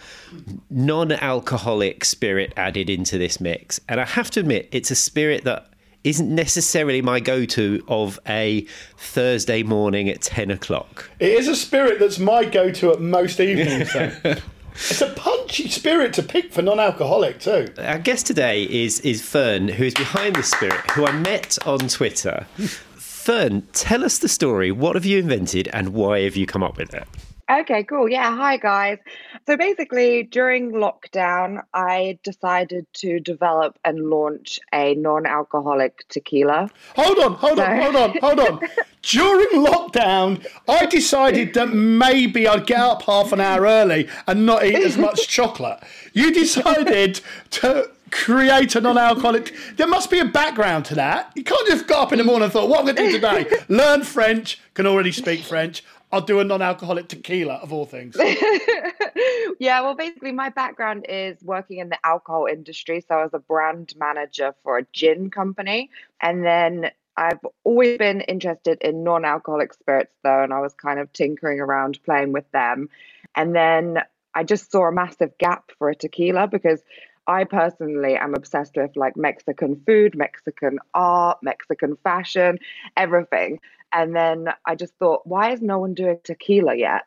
non 0.70 1.12
alcoholic 1.12 2.04
spirit 2.04 2.54
added 2.58 2.90
into 2.90 3.18
this 3.18 3.40
mix. 3.40 3.80
And 3.88 4.02
I 4.02 4.06
have 4.06 4.30
to 4.32 4.40
admit, 4.40 4.68
it's 4.72 4.92
a 4.92 4.96
spirit 4.96 5.44
that 5.44 5.68
isn't 6.04 6.34
necessarily 6.34 7.02
my 7.02 7.20
go 7.20 7.46
to 7.46 7.84
of 7.88 8.20
a 8.28 8.62
Thursday 8.98 9.64
morning 9.64 10.10
at 10.10 10.22
10 10.22 10.50
o'clock. 10.50 11.10
It 11.20 11.32
is 11.32 11.48
a 11.48 11.56
spirit 11.56 12.00
that's 12.00 12.20
my 12.20 12.46
go 12.46 12.72
to 12.72 12.92
at 12.92 13.02
most 13.02 13.40
evenings. 13.40 13.94
It's 14.80 15.02
a 15.02 15.10
punchy 15.10 15.39
spirit 15.52 16.14
to 16.14 16.24
pick 16.24 16.54
for 16.54 16.62
non-alcoholic 16.62 17.40
too. 17.40 17.68
Our 17.78 18.00
guest 18.00 18.26
today 18.28 18.64
is 18.64 19.00
is 19.02 19.22
Fern, 19.22 19.68
who 19.68 19.84
is 19.86 19.94
behind 19.94 20.36
the 20.36 20.44
spirit, 20.44 20.80
who 20.92 21.06
I 21.06 21.12
met 21.12 21.58
on 21.66 21.80
Twitter. 21.88 22.48
Hmm. 22.58 22.66
Fern, 22.66 23.68
tell 23.74 24.04
us 24.04 24.20
the 24.20 24.30
story. 24.30 24.72
What 24.72 24.96
have 24.96 25.06
you 25.06 25.20
invented, 25.20 25.68
and 25.74 25.90
why 25.90 26.22
have 26.22 26.36
you 26.36 26.46
come 26.46 26.64
up 26.64 26.78
with 26.78 26.94
it? 26.94 27.08
Okay, 27.50 27.84
cool. 27.84 28.08
Yeah, 28.08 28.36
hi 28.36 28.58
guys. 28.58 29.00
So 29.48 29.58
basically, 29.58 30.22
during 30.22 30.72
lockdown, 30.72 31.64
I 31.74 32.20
decided 32.22 32.86
to 32.98 33.20
develop 33.20 33.80
and 33.84 34.08
launch 34.08 34.60
a 34.72 34.94
non 34.94 35.26
alcoholic 35.26 36.08
tequila. 36.10 36.70
Hold 36.96 37.18
on, 37.18 37.34
hold 37.34 37.58
so... 37.58 37.64
on, 37.64 37.82
hold 37.82 37.96
on, 37.96 38.18
hold 38.20 38.40
on. 38.40 38.60
during 39.02 39.66
lockdown, 39.66 40.46
I 40.68 40.86
decided 40.86 41.56
that 41.56 41.74
maybe 41.74 42.48
I'd 42.48 42.68
get 42.68 42.82
up 42.82 43.02
half 43.04 43.32
an 43.32 43.40
hour 43.40 43.64
early 43.64 44.08
and 44.28 44.46
not 44.46 44.64
eat 44.64 44.76
as 44.76 44.96
much 44.96 45.28
chocolate. 45.28 45.80
You 46.14 46.32
decided 46.32 47.20
to 47.52 47.90
create 48.12 48.76
a 48.76 48.82
non-alcoholic. 48.82 49.56
There 49.78 49.88
must 49.88 50.12
be 50.12 50.20
a 50.20 50.26
background 50.26 50.86
to 50.86 50.96
that. 50.96 51.32
You 51.36 51.44
can't 51.44 51.68
just 51.68 51.88
go 51.88 52.00
up 52.02 52.12
in 52.12 52.20
the 52.20 52.24
morning 52.24 52.44
and 52.44 52.54
thought, 52.54 52.70
"What 52.70 52.82
am 52.82 52.90
I 52.90 52.94
going 52.94 53.12
to 53.12 53.20
do 53.20 53.44
today?" 53.44 53.66
Learn 53.70 54.04
French. 54.04 54.60
Can 54.76 54.86
already 54.86 55.12
speak 55.12 55.42
French. 55.42 55.84
I'll 56.12 56.22
do 56.22 56.40
a 56.40 56.44
non-alcoholic 56.44 57.08
tequila 57.08 57.56
of 57.56 57.72
all 57.72 57.86
things. 57.86 58.18
yeah, 59.60 59.82
well, 59.82 59.96
basically, 59.96 60.32
my 60.32 60.50
background 60.50 61.06
is 61.08 61.38
working 61.44 61.78
in 61.78 61.90
the 61.90 62.00
alcohol 62.04 62.48
industry. 62.50 63.04
So 63.08 63.16
I 63.16 63.24
was 63.24 63.34
a 63.34 63.40
brand 63.40 63.94
manager 63.98 64.56
for 64.64 64.80
a 64.80 64.86
gin 64.92 65.30
company, 65.30 65.92
and 66.22 66.44
then 66.44 66.92
I've 67.16 67.40
always 67.64 67.98
been 67.98 68.22
interested 68.22 68.80
in 68.82 69.04
non-alcoholic 69.04 69.74
spirits, 69.74 70.16
though, 70.24 70.44
and 70.44 70.54
I 70.54 70.62
was 70.62 70.74
kind 70.74 71.00
of 71.00 71.14
tinkering 71.14 71.60
around 71.60 72.00
playing 72.04 72.32
with 72.32 72.50
them, 72.52 72.90
and 73.36 73.56
then 73.56 74.00
I 74.34 74.44
just 74.44 74.72
saw 74.72 74.88
a 74.88 74.92
massive 74.92 75.38
gap 75.38 75.72
for 75.78 75.90
a 75.90 75.96
tequila 75.96 76.48
because 76.48 76.82
I 77.28 77.44
personally 77.44 78.16
am 78.16 78.34
obsessed 78.34 78.76
with 78.76 78.96
like 78.96 79.16
Mexican 79.16 79.82
food, 79.86 80.16
Mexican 80.16 80.80
art, 80.96 81.38
Mexican 81.44 81.96
fashion, 81.98 82.58
everything. 82.98 83.60
And 83.94 84.16
then 84.16 84.48
I 84.66 84.76
just 84.76 84.94
thought, 84.96 85.22
why 85.26 85.52
is 85.52 85.62
no 85.62 85.80
one 85.80 85.94
doing 85.94 86.20
tequila 86.24 86.76
yet? 86.76 87.04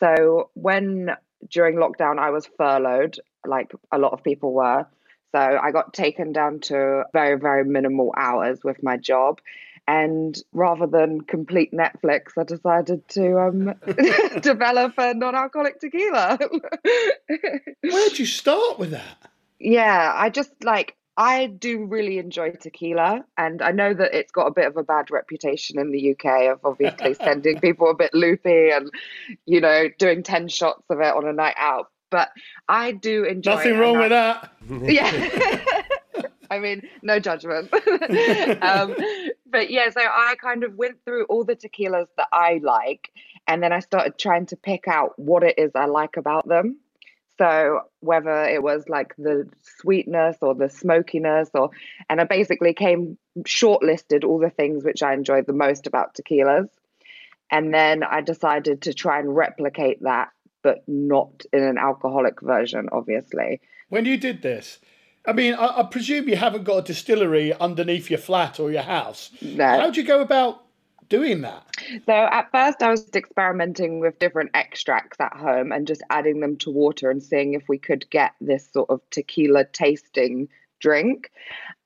So 0.00 0.50
when 0.54 1.10
during 1.48 1.76
lockdown 1.76 2.18
I 2.18 2.30
was 2.30 2.46
furloughed, 2.58 3.18
like 3.46 3.72
a 3.90 3.98
lot 3.98 4.12
of 4.12 4.22
people 4.22 4.52
were. 4.52 4.86
So 5.32 5.38
I 5.38 5.70
got 5.70 5.94
taken 5.94 6.32
down 6.32 6.60
to 6.60 7.04
very, 7.12 7.38
very 7.38 7.64
minimal 7.64 8.12
hours 8.16 8.60
with 8.62 8.82
my 8.82 8.96
job. 8.96 9.40
And 9.88 10.38
rather 10.52 10.86
than 10.86 11.22
complete 11.22 11.72
Netflix, 11.72 12.32
I 12.38 12.44
decided 12.44 13.08
to 13.10 13.38
um, 13.40 13.74
develop 14.40 14.94
a 14.98 15.14
non 15.14 15.34
alcoholic 15.34 15.80
tequila. 15.80 16.38
Where'd 17.82 18.18
you 18.18 18.26
start 18.26 18.78
with 18.78 18.90
that? 18.90 19.16
Yeah, 19.58 20.12
I 20.14 20.30
just 20.30 20.52
like 20.62 20.96
I 21.16 21.46
do 21.46 21.84
really 21.84 22.18
enjoy 22.18 22.52
tequila, 22.52 23.24
and 23.36 23.60
I 23.60 23.70
know 23.72 23.92
that 23.92 24.14
it's 24.14 24.32
got 24.32 24.46
a 24.46 24.52
bit 24.52 24.66
of 24.66 24.76
a 24.76 24.82
bad 24.82 25.10
reputation 25.10 25.78
in 25.78 25.92
the 25.92 26.12
UK 26.12 26.50
of 26.50 26.60
obviously 26.64 27.14
sending 27.22 27.60
people 27.60 27.90
a 27.90 27.94
bit 27.94 28.14
loopy 28.14 28.70
and, 28.70 28.90
you 29.44 29.60
know, 29.60 29.88
doing 29.98 30.22
10 30.22 30.48
shots 30.48 30.84
of 30.88 31.00
it 31.00 31.14
on 31.14 31.26
a 31.26 31.32
night 31.32 31.56
out. 31.58 31.90
But 32.10 32.30
I 32.68 32.92
do 32.92 33.24
enjoy 33.24 33.56
Nothing 33.56 33.78
wrong 33.78 33.98
with 33.98 34.10
that. 34.10 34.52
Yeah. 34.68 35.82
I 36.50 36.58
mean, 36.58 36.82
no 37.02 37.18
judgment. 37.18 37.72
um, 38.62 38.94
but 39.46 39.70
yeah, 39.70 39.88
so 39.90 40.00
I 40.00 40.34
kind 40.40 40.64
of 40.64 40.74
went 40.74 40.98
through 41.04 41.24
all 41.24 41.44
the 41.44 41.56
tequilas 41.56 42.08
that 42.18 42.28
I 42.32 42.60
like, 42.62 43.10
and 43.46 43.62
then 43.62 43.72
I 43.72 43.80
started 43.80 44.18
trying 44.18 44.46
to 44.46 44.56
pick 44.56 44.86
out 44.86 45.18
what 45.18 45.42
it 45.42 45.58
is 45.58 45.72
I 45.74 45.86
like 45.86 46.16
about 46.16 46.46
them. 46.46 46.78
So 47.42 47.80
whether 47.98 48.44
it 48.44 48.62
was 48.62 48.88
like 48.88 49.16
the 49.18 49.48
sweetness 49.80 50.36
or 50.40 50.54
the 50.54 50.68
smokiness 50.68 51.50
or 51.52 51.70
and 52.08 52.20
I 52.20 52.24
basically 52.24 52.72
came 52.72 53.18
shortlisted 53.40 54.22
all 54.22 54.38
the 54.38 54.48
things 54.48 54.84
which 54.84 55.02
I 55.02 55.12
enjoyed 55.12 55.46
the 55.48 55.52
most 55.52 55.88
about 55.88 56.14
tequilas. 56.14 56.68
And 57.50 57.74
then 57.74 58.04
I 58.04 58.20
decided 58.20 58.82
to 58.82 58.94
try 58.94 59.18
and 59.18 59.34
replicate 59.34 60.04
that, 60.04 60.28
but 60.62 60.84
not 60.86 61.42
in 61.52 61.64
an 61.64 61.78
alcoholic 61.78 62.40
version, 62.40 62.88
obviously. 62.92 63.60
When 63.88 64.04
you 64.04 64.18
did 64.18 64.42
this, 64.42 64.78
I 65.26 65.32
mean, 65.32 65.54
I, 65.54 65.80
I 65.80 65.82
presume 65.82 66.28
you 66.28 66.36
haven't 66.36 66.62
got 66.62 66.76
a 66.78 66.82
distillery 66.82 67.52
underneath 67.54 68.08
your 68.08 68.20
flat 68.20 68.60
or 68.60 68.70
your 68.70 68.82
house. 68.82 69.30
No. 69.42 69.66
How'd 69.66 69.96
you 69.96 70.04
go 70.04 70.20
about 70.20 70.62
doing 71.12 71.42
that? 71.42 71.62
So 72.06 72.12
at 72.12 72.50
first, 72.50 72.82
I 72.82 72.90
was 72.90 73.06
experimenting 73.14 74.00
with 74.00 74.18
different 74.18 74.50
extracts 74.54 75.20
at 75.20 75.34
home 75.36 75.70
and 75.70 75.86
just 75.86 76.02
adding 76.08 76.40
them 76.40 76.56
to 76.58 76.70
water 76.70 77.10
and 77.10 77.22
seeing 77.22 77.52
if 77.52 77.68
we 77.68 77.76
could 77.76 78.08
get 78.08 78.32
this 78.40 78.66
sort 78.72 78.88
of 78.88 79.02
tequila 79.10 79.66
tasting 79.66 80.48
drink. 80.80 81.30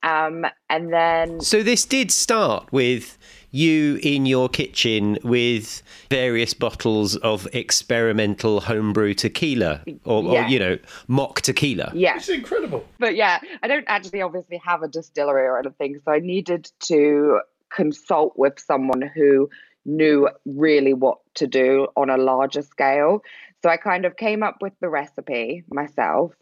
Um, 0.05 0.47
and 0.71 0.93
then. 0.93 1.41
So 1.41 1.65
this 1.65 1.85
did 1.85 2.13
start 2.13 2.73
with 2.73 3.19
you 3.51 3.99
in 4.03 4.27
your 4.27 4.49
kitchen 4.49 5.19
with 5.25 5.83
various 6.09 6.55
bottles 6.55 7.17
of 7.17 7.49
experimental 7.53 8.61
homebrew 8.61 9.15
tequila 9.15 9.83
or, 10.05 10.23
yeah. 10.23 10.45
or, 10.45 10.49
you 10.49 10.59
know 10.59 10.79
mock 11.07 11.41
tequila 11.41 11.91
yeah 11.95 12.17
it's 12.17 12.29
incredible 12.29 12.85
but 12.99 13.15
yeah 13.15 13.39
i 13.63 13.69
don't 13.69 13.87
actually 13.87 14.21
obviously 14.21 14.61
have 14.63 14.83
a 14.83 14.89
distillery 14.89 15.47
or 15.47 15.59
anything 15.59 15.99
so 16.05 16.13
i 16.13 16.19
needed 16.19 16.71
to 16.81 17.41
consult 17.71 18.35
with 18.37 18.59
someone 18.59 19.03
who 19.03 19.49
knew 19.85 20.29
really 20.45 20.93
what 20.93 21.19
to 21.35 21.47
do 21.47 21.87
on 21.97 22.11
a 22.11 22.17
larger 22.17 22.63
scale. 22.63 23.23
So 23.63 23.71
I 23.71 23.77
kind 23.77 24.05
of 24.05 24.17
came 24.17 24.43
up 24.43 24.57
with 24.61 24.73
the 24.81 24.89
recipe 24.89 25.65
myself. 25.71 26.35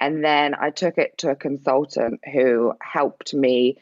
And 0.00 0.24
then 0.24 0.54
I 0.54 0.70
took 0.70 0.98
it 0.98 1.18
to 1.18 1.30
a 1.30 1.36
consultant 1.36 2.20
who 2.32 2.72
helped 2.80 3.34
me 3.34 3.78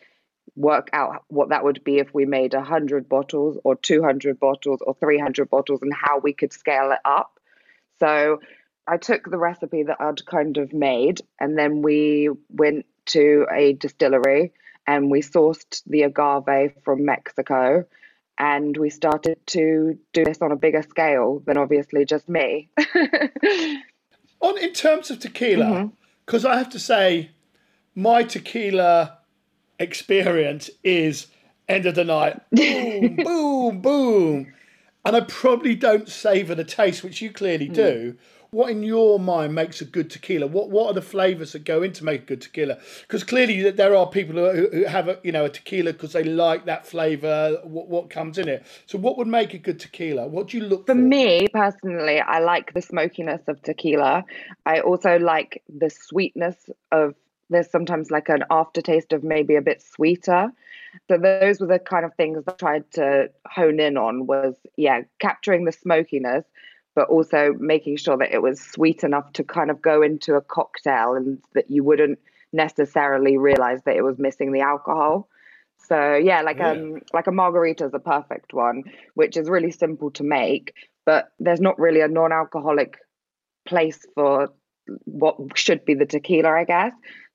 work 0.55 0.89
out 0.93 1.25
what 1.29 1.51
that 1.51 1.65
would 1.65 1.85
be 1.85 1.99
if 1.99 2.15
we 2.15 2.25
made 2.25 2.55
100 2.55 3.09
bottles 3.09 3.59
or 3.65 3.77
200 3.77 4.41
bottles 4.41 4.81
or 4.87 4.95
300 4.95 5.51
bottles 5.51 5.83
and 5.83 5.93
how 5.93 6.19
we 6.19 6.33
could 6.33 6.53
scale 6.53 6.93
it 6.93 7.01
up. 7.05 7.39
So 7.99 8.41
I 8.87 8.97
took 8.97 9.29
the 9.29 9.39
recipe 9.39 9.83
that 9.83 10.01
I'd 10.01 10.25
kind 10.25 10.57
of 10.57 10.73
made 10.73 11.21
and 11.39 11.59
then 11.59 11.83
we 11.83 12.31
went 12.49 12.87
to 13.07 13.47
a 13.53 13.75
distillery 13.75 14.53
and 14.87 15.11
we 15.11 15.21
sourced 15.21 15.83
the 15.87 16.03
agave 16.03 16.73
from 16.85 17.05
Mexico 17.05 17.85
and 18.39 18.77
we 18.77 18.91
started 18.91 19.39
to 19.47 19.99
do 20.13 20.25
this 20.25 20.43
on 20.43 20.53
a 20.53 20.57
bigger 20.57 20.83
scale 20.83 21.43
than 21.47 21.57
obviously 21.57 22.05
just 22.05 22.29
me. 22.29 22.69
on 24.41 24.59
in 24.59 24.73
terms 24.73 25.11
of 25.11 25.19
tequila, 25.21 25.91
because 26.25 26.45
mm-hmm. 26.45 26.53
I 26.53 26.59
have 26.59 26.69
to 26.71 26.79
say, 26.79 27.31
my 27.95 28.23
tequila 28.23 29.19
experience 29.79 30.71
is 30.85 31.29
end 31.69 31.87
of 31.87 31.95
the 31.95 32.05
night, 32.05 32.41
boom, 32.53 33.17
boom, 33.17 33.81
boom, 33.81 34.53
and 35.05 35.17
I 35.17 35.21
probably 35.21 35.75
don't 35.75 36.09
savor 36.09 36.55
the 36.55 36.65
taste, 36.65 37.03
which 37.03 37.23
you 37.23 37.33
clearly 37.33 37.69
mm. 37.69 37.75
do 37.75 38.17
what 38.57 38.71
in 38.71 38.83
your 38.83 39.21
mind 39.21 39.55
makes 39.55 39.83
a 39.83 39.85
good 39.85 40.09
tequila? 40.09 40.47
What 40.47 40.71
what 40.71 40.87
are 40.87 40.95
the 40.95 41.03
flavors 41.03 41.53
that 41.53 41.65
go 41.65 41.83
into 41.83 42.05
make 42.05 42.23
a 42.23 42.25
good 42.25 42.41
tequila? 42.41 42.79
Because 43.03 43.23
clearly 43.23 43.71
there 43.71 43.95
are 43.95 44.09
people 44.09 44.37
who, 44.37 44.69
who 44.73 44.85
have 44.85 45.09
a 45.09 45.19
you 45.23 45.31
know 45.31 45.45
a 45.45 45.51
tequila 45.51 45.93
because 45.93 46.15
they 46.15 46.25
like 46.25 46.65
that 46.65 46.87
flavor. 46.87 47.61
What 47.65 47.89
what 47.89 48.09
comes 48.09 48.39
in 48.39 48.49
it? 48.49 48.65
So 48.87 48.97
what 48.97 49.19
would 49.19 49.29
make 49.29 49.53
a 49.53 49.59
good 49.59 49.79
tequila? 49.79 50.27
What 50.27 50.49
do 50.49 50.57
you 50.57 50.65
look 50.65 50.87
for? 50.87 50.95
For 50.95 50.99
me 50.99 51.49
personally, 51.53 52.19
I 52.19 52.39
like 52.39 52.73
the 52.73 52.81
smokiness 52.81 53.43
of 53.47 53.63
tequila. 53.63 54.25
I 54.65 54.81
also 54.81 55.19
like 55.19 55.63
the 55.69 55.91
sweetness 55.91 56.71
of. 56.91 57.15
There's 57.49 57.71
sometimes 57.71 58.11
like 58.11 58.29
an 58.29 58.43
aftertaste 58.51 59.13
of 59.13 59.23
maybe 59.23 59.55
a 59.55 59.63
bit 59.63 59.81
sweeter. 59.81 60.51
So 61.07 61.17
those 61.17 61.61
were 61.61 61.69
the 61.69 61.79
kind 61.79 62.05
of 62.05 62.13
things 62.15 62.43
I 62.49 62.53
tried 62.53 62.91
to 62.93 63.31
hone 63.47 63.79
in 63.79 63.97
on 63.97 64.27
was 64.27 64.57
yeah, 64.77 65.03
capturing 65.21 65.65
the 65.65 65.71
smokiness, 65.71 66.45
but 66.97 67.09
also 67.09 67.55
making 67.61 67.99
sure 67.99 68.17
that 68.17 68.33
it 68.33 68.43
was 68.43 68.61
sweet 68.61 69.05
enough 69.05 69.31
to 69.35 69.45
kind 69.45 69.71
of 69.71 69.81
go 69.81 70.03
into 70.03 70.35
a 70.35 70.41
cocktail 70.41 71.15
and 71.15 71.39
that 71.53 71.71
you 71.71 71.85
wouldn't 71.85 72.19
necessarily 72.53 73.37
realize 73.37 73.83
that 73.85 73.97
it 73.97 74.03
was 74.03 74.19
missing 74.19 74.51
the 74.51 74.63
alcohol. 74.63 75.29
So 75.77 76.17
yeah, 76.17 76.41
like 76.41 76.57
yeah. 76.57 76.71
um 76.71 77.03
like 77.13 77.29
a 77.29 77.33
margarita 77.33 77.85
is 77.85 77.95
a 77.95 78.01
perfect 78.01 78.55
one, 78.55 78.85
which 79.15 79.37
is 79.37 79.49
really 79.49 79.71
simple 79.71 80.11
to 80.13 80.25
make, 80.25 80.73
but 81.05 81.29
there's 81.39 81.61
not 81.61 81.79
really 81.79 82.01
a 82.01 82.09
non-alcoholic 82.09 82.99
place 83.67 84.05
for 84.15 84.49
what 85.05 85.37
should 85.55 85.85
be 85.85 85.95
the 85.95 86.07
tequila, 86.07 86.51
I 86.51 86.65
guess. 86.65 86.93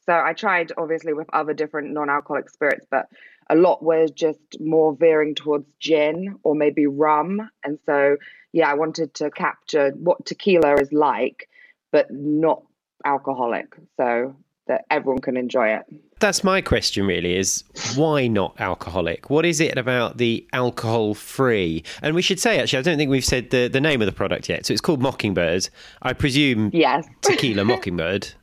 So 0.08 0.12
So 0.12 0.20
I 0.20 0.34
tried 0.34 0.74
obviously 0.78 1.14
with 1.14 1.30
other 1.32 1.54
different 1.54 1.94
non-alcoholic 1.94 2.50
spirits, 2.50 2.88
but 2.90 3.06
a 3.52 3.56
lot 3.56 3.84
were 3.84 4.08
just 4.08 4.40
more 4.60 4.96
veering 4.96 5.36
towards 5.36 5.68
gin 5.80 6.40
or 6.44 6.56
maybe 6.56 6.88
rum. 6.88 7.50
And 7.64 7.78
so 7.86 8.16
yeah, 8.54 8.70
I 8.70 8.74
wanted 8.74 9.14
to 9.16 9.30
capture 9.30 9.92
what 9.92 10.26
tequila 10.26 10.76
is 10.76 10.92
like, 10.92 11.50
but 11.92 12.08
not 12.12 12.64
alcoholic, 13.06 13.76
so 13.98 14.36
that 14.68 14.86
everyone 14.90 15.22
can 15.22 15.38
enjoy 15.38 15.70
it. 15.70 15.84
That's 16.20 16.44
my 16.44 16.62
question, 16.62 17.08
really, 17.08 17.36
is 17.36 17.64
why 17.96 18.28
not 18.28 18.56
alcoholic? 18.60 19.30
What 19.30 19.46
is 19.46 19.60
it 19.60 19.78
about 19.78 20.18
the 20.18 20.48
alcohol 20.54 21.14
free? 21.14 21.84
And 22.02 22.14
we 22.14 22.22
should 22.22 22.40
say, 22.40 22.60
actually, 22.60 22.80
I 22.80 22.82
don't 22.84 22.98
think 22.98 23.10
we've 23.10 23.26
said 23.26 23.50
the, 23.50 23.68
the 23.68 23.82
name 23.82 24.02
of 24.02 24.06
the 24.06 24.12
product 24.12 24.48
yet. 24.48 24.66
So 24.66 24.72
it's 24.72 24.82
called 24.82 25.02
Mockingbird. 25.02 25.68
I 26.04 26.14
presume 26.14 26.70
yes. 26.74 27.08
tequila 27.22 27.66
Mockingbird. 27.66 28.34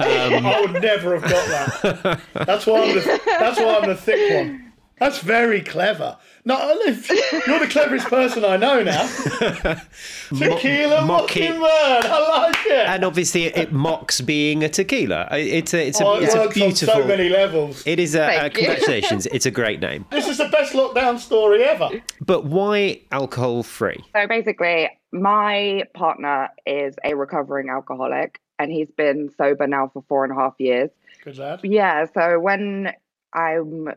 Um, 0.00 0.46
I 0.46 0.60
would 0.60 0.82
never 0.82 1.18
have 1.18 1.30
got 1.30 1.92
that. 1.92 2.20
That's 2.46 2.66
why 2.66 2.82
I'm 2.82 2.94
the, 2.94 3.20
that's 3.26 3.58
why 3.58 3.76
I'm 3.76 3.88
the 3.88 3.96
thick 3.96 4.34
one. 4.34 4.72
That's 5.00 5.18
very 5.18 5.62
clever. 5.62 6.18
No, 6.44 6.58
you're 6.84 7.58
the 7.58 7.68
cleverest 7.70 8.06
person 8.08 8.44
I 8.44 8.58
know 8.58 8.82
now. 8.82 9.06
tequila 10.38 11.00
Mo- 11.02 11.18
mockingbird. 11.18 11.60
I 11.64 12.46
like 12.46 12.66
it. 12.66 12.86
And 12.86 13.04
obviously, 13.04 13.44
it 13.44 13.72
mocks 13.72 14.20
being 14.20 14.62
a 14.62 14.68
tequila. 14.68 15.28
It's 15.32 15.72
a, 15.72 15.86
it's 15.88 16.00
a, 16.00 16.06
oh, 16.06 16.14
it's 16.16 16.34
it 16.34 16.46
a 16.46 16.48
beautiful. 16.50 16.94
On 16.94 17.02
so 17.02 17.08
many 17.08 17.30
levels. 17.30 17.82
It 17.86 17.98
is 17.98 18.14
a 18.14 18.24
uh, 18.24 18.48
congratulations. 18.50 19.26
it's 19.26 19.46
a 19.46 19.50
great 19.50 19.80
name. 19.80 20.04
This 20.10 20.28
is 20.28 20.36
the 20.36 20.48
best 20.48 20.74
lockdown 20.74 21.18
story 21.18 21.62
ever. 21.62 21.88
But 22.20 22.44
why 22.44 23.00
alcohol 23.10 23.62
free? 23.62 24.04
So 24.14 24.26
basically, 24.26 24.90
my 25.12 25.84
partner 25.94 26.48
is 26.66 26.94
a 27.04 27.14
recovering 27.14 27.68
alcoholic, 27.70 28.40
and 28.60 28.70
he's 28.70 28.90
been 28.90 29.30
sober 29.38 29.66
now 29.66 29.88
for 29.92 30.04
four 30.06 30.22
and 30.22 30.32
a 30.32 30.36
half 30.36 30.54
years. 30.58 30.90
Good 31.24 31.38
lad. 31.38 31.60
Yeah. 31.64 32.04
So 32.12 32.38
when 32.38 32.92
I'm 33.32 33.88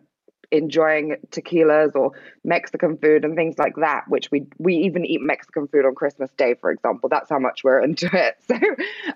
enjoying 0.52 1.18
tequilas 1.32 1.96
or 1.96 2.12
Mexican 2.46 2.98
food 2.98 3.26
and 3.26 3.36
things 3.36 3.58
like 3.58 3.76
that, 3.76 4.06
which 4.08 4.32
we 4.32 4.46
we 4.60 4.76
even 4.78 5.06
eat 5.06 5.22
Mexican 5.22 5.68
food 5.68 5.86
on 5.86 5.96
Christmas 5.96 6.32
Day, 6.38 6.54
for 6.54 6.72
example. 6.72 7.10
That's 7.10 7.30
how 7.30 7.40
much 7.40 7.64
we're 7.64 7.82
into 7.82 8.10
it. 8.14 8.38
So, 8.48 8.58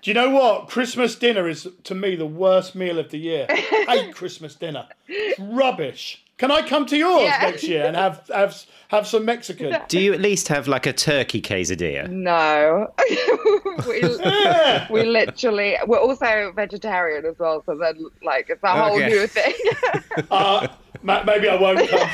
do 0.02 0.10
you 0.10 0.14
know 0.14 0.30
what? 0.30 0.68
Christmas 0.68 1.14
dinner 1.14 1.48
is 1.48 1.66
to 1.84 1.94
me 1.94 2.16
the 2.16 2.26
worst 2.26 2.74
meal 2.74 2.98
of 2.98 3.10
the 3.10 3.18
year. 3.18 3.46
I 3.50 4.02
hate 4.04 4.14
Christmas 4.14 4.54
dinner. 4.54 4.86
It's 5.06 5.38
rubbish. 5.38 6.24
Can 6.38 6.52
I 6.52 6.62
come 6.62 6.86
to 6.86 6.96
yours 6.96 7.24
yeah. 7.24 7.38
next 7.42 7.64
year 7.64 7.84
and 7.84 7.96
have 7.96 8.30
have 8.32 8.64
have 8.88 9.08
some 9.08 9.24
Mexican? 9.24 9.76
Do 9.88 9.98
you 9.98 10.14
at 10.14 10.20
least 10.20 10.46
have 10.48 10.68
like 10.68 10.86
a 10.86 10.92
turkey 10.92 11.42
quesadilla? 11.42 12.08
No, 12.08 12.92
we, 13.88 14.02
yeah. 14.02 14.86
we 14.92 15.02
literally 15.04 15.76
we're 15.88 15.98
also 15.98 16.52
vegetarian 16.54 17.26
as 17.26 17.36
well, 17.40 17.64
so 17.66 17.76
then 17.76 18.06
like 18.22 18.46
it's 18.50 18.62
a 18.62 18.68
whole 18.68 18.96
okay. 18.96 19.08
new 19.08 19.26
thing. 19.26 19.52
uh, 20.30 20.68
maybe 21.02 21.48
I 21.48 21.56
won't 21.56 21.88
come. 21.88 22.08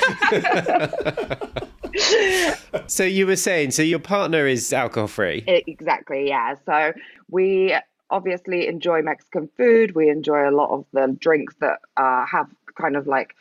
so 2.87 3.05
you 3.05 3.27
were 3.27 3.37
saying, 3.37 3.73
so 3.73 3.83
your 3.83 3.99
partner 3.99 4.47
is 4.47 4.73
alcohol 4.73 5.07
free? 5.07 5.45
Exactly, 5.47 6.29
yeah. 6.29 6.55
So 6.65 6.95
we 7.31 7.77
obviously 8.09 8.69
enjoy 8.69 9.03
Mexican 9.03 9.51
food. 9.59 9.95
We 9.95 10.09
enjoy 10.09 10.49
a 10.49 10.51
lot 10.51 10.71
of 10.71 10.87
the 10.95 11.15
drinks 11.21 11.57
that 11.61 11.81
uh, 11.99 12.25
have 12.25 12.49
kind 12.75 12.97
of 12.97 13.07
like 13.07 13.35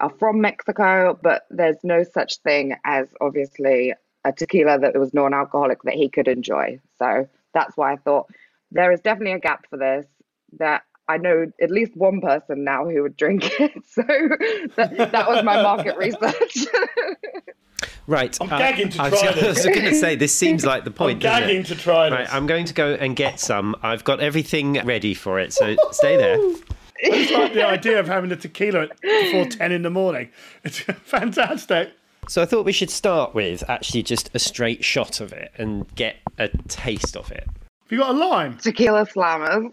are 0.00 0.12
from 0.18 0.40
Mexico, 0.40 1.18
but 1.22 1.46
there's 1.50 1.78
no 1.82 2.02
such 2.02 2.38
thing 2.38 2.74
as 2.84 3.08
obviously 3.20 3.94
a 4.24 4.32
tequila 4.32 4.78
that 4.78 4.98
was 4.98 5.14
non-alcoholic 5.14 5.82
that 5.84 5.94
he 5.94 6.08
could 6.08 6.28
enjoy. 6.28 6.80
So 6.98 7.28
that's 7.54 7.76
why 7.76 7.92
I 7.92 7.96
thought 7.96 8.26
there 8.70 8.92
is 8.92 9.00
definitely 9.00 9.32
a 9.32 9.38
gap 9.38 9.66
for 9.68 9.76
this. 9.76 10.06
That 10.58 10.82
I 11.08 11.18
know 11.18 11.46
at 11.60 11.70
least 11.70 11.96
one 11.96 12.20
person 12.20 12.64
now 12.64 12.84
who 12.84 13.02
would 13.02 13.16
drink 13.16 13.50
it. 13.60 13.72
So 13.86 14.02
that, 14.76 15.12
that 15.12 15.28
was 15.28 15.44
my 15.44 15.62
market 15.62 15.96
research. 15.96 16.66
Right. 18.06 18.36
I'm 18.40 18.52
uh, 18.52 18.58
gagging 18.58 18.88
to 18.88 18.96
try 18.96 19.06
I 19.06 19.10
was, 19.10 19.20
this. 19.20 19.42
I 19.44 19.48
was 19.48 19.78
going 19.78 19.88
to 19.88 19.94
say, 19.94 20.16
this 20.16 20.34
seems 20.34 20.66
like 20.66 20.82
the 20.82 20.90
point. 20.90 21.24
I'm 21.24 21.42
gagging 21.42 21.62
to 21.64 21.76
try 21.76 22.10
this. 22.10 22.18
Right, 22.18 22.34
I'm 22.34 22.48
going 22.48 22.64
to 22.64 22.74
go 22.74 22.94
and 22.94 23.14
get 23.14 23.38
some. 23.38 23.76
I've 23.82 24.02
got 24.02 24.18
everything 24.18 24.84
ready 24.84 25.14
for 25.14 25.38
it, 25.38 25.52
so 25.52 25.76
stay 25.92 26.16
there. 26.16 26.36
I 27.04 27.10
just 27.10 27.32
like 27.32 27.54
the 27.54 27.66
idea 27.66 27.98
of 27.98 28.06
having 28.06 28.30
a 28.32 28.36
tequila 28.36 28.88
before 29.00 29.44
10 29.50 29.72
in 29.72 29.82
the 29.82 29.90
morning. 29.90 30.30
It's 30.64 30.78
fantastic. 31.04 31.92
So 32.28 32.42
I 32.42 32.44
thought 32.46 32.64
we 32.64 32.72
should 32.72 32.90
start 32.90 33.34
with 33.34 33.68
actually 33.68 34.02
just 34.02 34.30
a 34.34 34.38
straight 34.38 34.84
shot 34.84 35.20
of 35.20 35.32
it 35.32 35.52
and 35.56 35.92
get 35.94 36.16
a 36.38 36.48
taste 36.68 37.16
of 37.16 37.32
it. 37.32 37.44
Have 37.46 37.90
you 37.90 37.98
got 37.98 38.14
a 38.14 38.18
lime? 38.18 38.58
Tequila 38.58 39.06
slammers. 39.06 39.68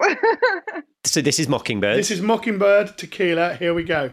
so 1.04 1.22
this 1.22 1.40
is 1.40 1.48
Mockingbird. 1.48 1.98
This 1.98 2.10
is 2.10 2.22
Mockingbird 2.22 2.98
tequila. 2.98 3.56
Here 3.56 3.74
we 3.74 3.84
go. 3.84 4.12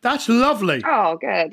That's 0.00 0.28
lovely. 0.28 0.80
Oh, 0.86 1.18
good. 1.20 1.52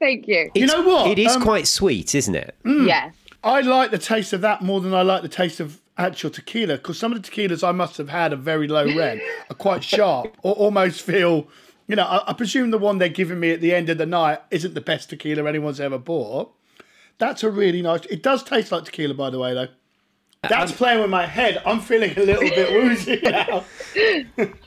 Thank 0.00 0.26
you. 0.26 0.50
It's, 0.54 0.60
you 0.60 0.66
know 0.66 0.82
what? 0.82 1.06
It 1.12 1.20
is 1.20 1.36
um, 1.36 1.42
quite 1.42 1.68
sweet, 1.68 2.16
isn't 2.16 2.34
it? 2.34 2.56
Mm, 2.64 2.88
yes. 2.88 3.14
I 3.44 3.60
like 3.60 3.90
the 3.90 3.98
taste 3.98 4.32
of 4.32 4.40
that 4.42 4.62
more 4.62 4.80
than 4.80 4.94
I 4.94 5.02
like 5.02 5.22
the 5.22 5.28
taste 5.28 5.60
of 5.60 5.80
actual 5.98 6.30
tequila 6.30 6.76
because 6.76 6.98
some 6.98 7.12
of 7.12 7.22
the 7.22 7.28
tequilas 7.28 7.66
I 7.66 7.72
must 7.72 7.96
have 7.98 8.08
had 8.08 8.32
are 8.32 8.36
very 8.36 8.68
low 8.68 8.84
red 8.96 9.20
are 9.50 9.54
quite 9.54 9.84
sharp 9.84 10.36
or 10.42 10.54
almost 10.54 11.02
feel, 11.02 11.48
you 11.86 11.96
know, 11.96 12.04
I, 12.04 12.30
I, 12.30 12.32
presume 12.32 12.70
the 12.70 12.78
one 12.78 12.98
they're 12.98 13.08
giving 13.08 13.40
me 13.40 13.50
at 13.50 13.60
the 13.60 13.74
end 13.74 13.88
of 13.88 13.98
the 13.98 14.06
night 14.06 14.40
isn't 14.50 14.74
the 14.74 14.80
best 14.80 15.10
tequila 15.10 15.48
anyone's 15.48 15.80
ever 15.80 15.98
bought. 15.98 16.54
That's 17.18 17.42
a 17.42 17.50
really 17.50 17.82
nice. 17.82 18.04
It 18.06 18.22
does 18.22 18.42
taste 18.42 18.72
like 18.72 18.84
tequila, 18.84 19.14
by 19.14 19.30
the 19.30 19.38
way, 19.38 19.54
though. 19.54 19.68
That's 20.48 20.72
playing 20.72 21.00
with 21.00 21.10
my 21.10 21.24
head. 21.24 21.62
I'm 21.64 21.80
feeling 21.80 22.18
a 22.18 22.22
little 22.22 22.48
bit 22.48 22.72
woozy 22.72 23.20
now. 23.22 23.64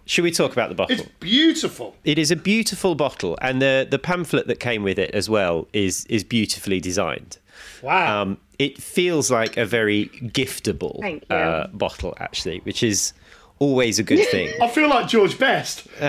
Should 0.06 0.24
we 0.24 0.32
talk 0.32 0.54
about 0.54 0.70
the 0.70 0.76
bottle? 0.76 0.96
It's 0.96 1.10
beautiful. 1.20 1.96
It 2.06 2.18
is 2.18 2.32
a 2.32 2.38
beautiful 2.38 2.96
bottle, 2.96 3.38
and 3.42 3.62
the 3.62 3.86
the 3.90 4.00
pamphlet 4.00 4.48
that 4.48 4.62
came 4.62 4.84
with 4.84 4.98
it 4.98 5.12
as 5.12 5.30
well 5.30 5.68
is 5.74 6.06
is 6.06 6.24
beautifully 6.24 6.80
designed. 6.80 7.40
Wow. 7.82 8.22
Um, 8.22 8.38
it 8.60 8.82
feels 8.82 9.30
like 9.30 9.58
a 9.58 9.66
very 9.66 10.08
giftable 10.08 11.22
uh, 11.30 11.68
bottle, 11.68 12.14
actually, 12.20 12.60
which 12.60 12.84
is 12.84 13.14
always 13.60 14.00
a 14.00 14.04
good 14.04 14.26
thing. 14.28 14.50
I 14.62 14.68
feel 14.68 14.90
like 14.90 15.08
George 15.08 15.38
Best. 15.38 15.88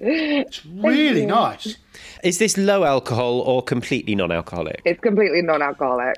it's 0.00 0.66
really 0.66 1.26
nice. 1.26 1.76
Is 2.22 2.38
this 2.38 2.56
low 2.56 2.84
alcohol 2.84 3.40
or 3.40 3.62
completely 3.62 4.14
non 4.14 4.32
alcoholic? 4.32 4.82
It's 4.84 5.00
completely 5.00 5.42
non 5.42 5.62
alcoholic. 5.62 6.16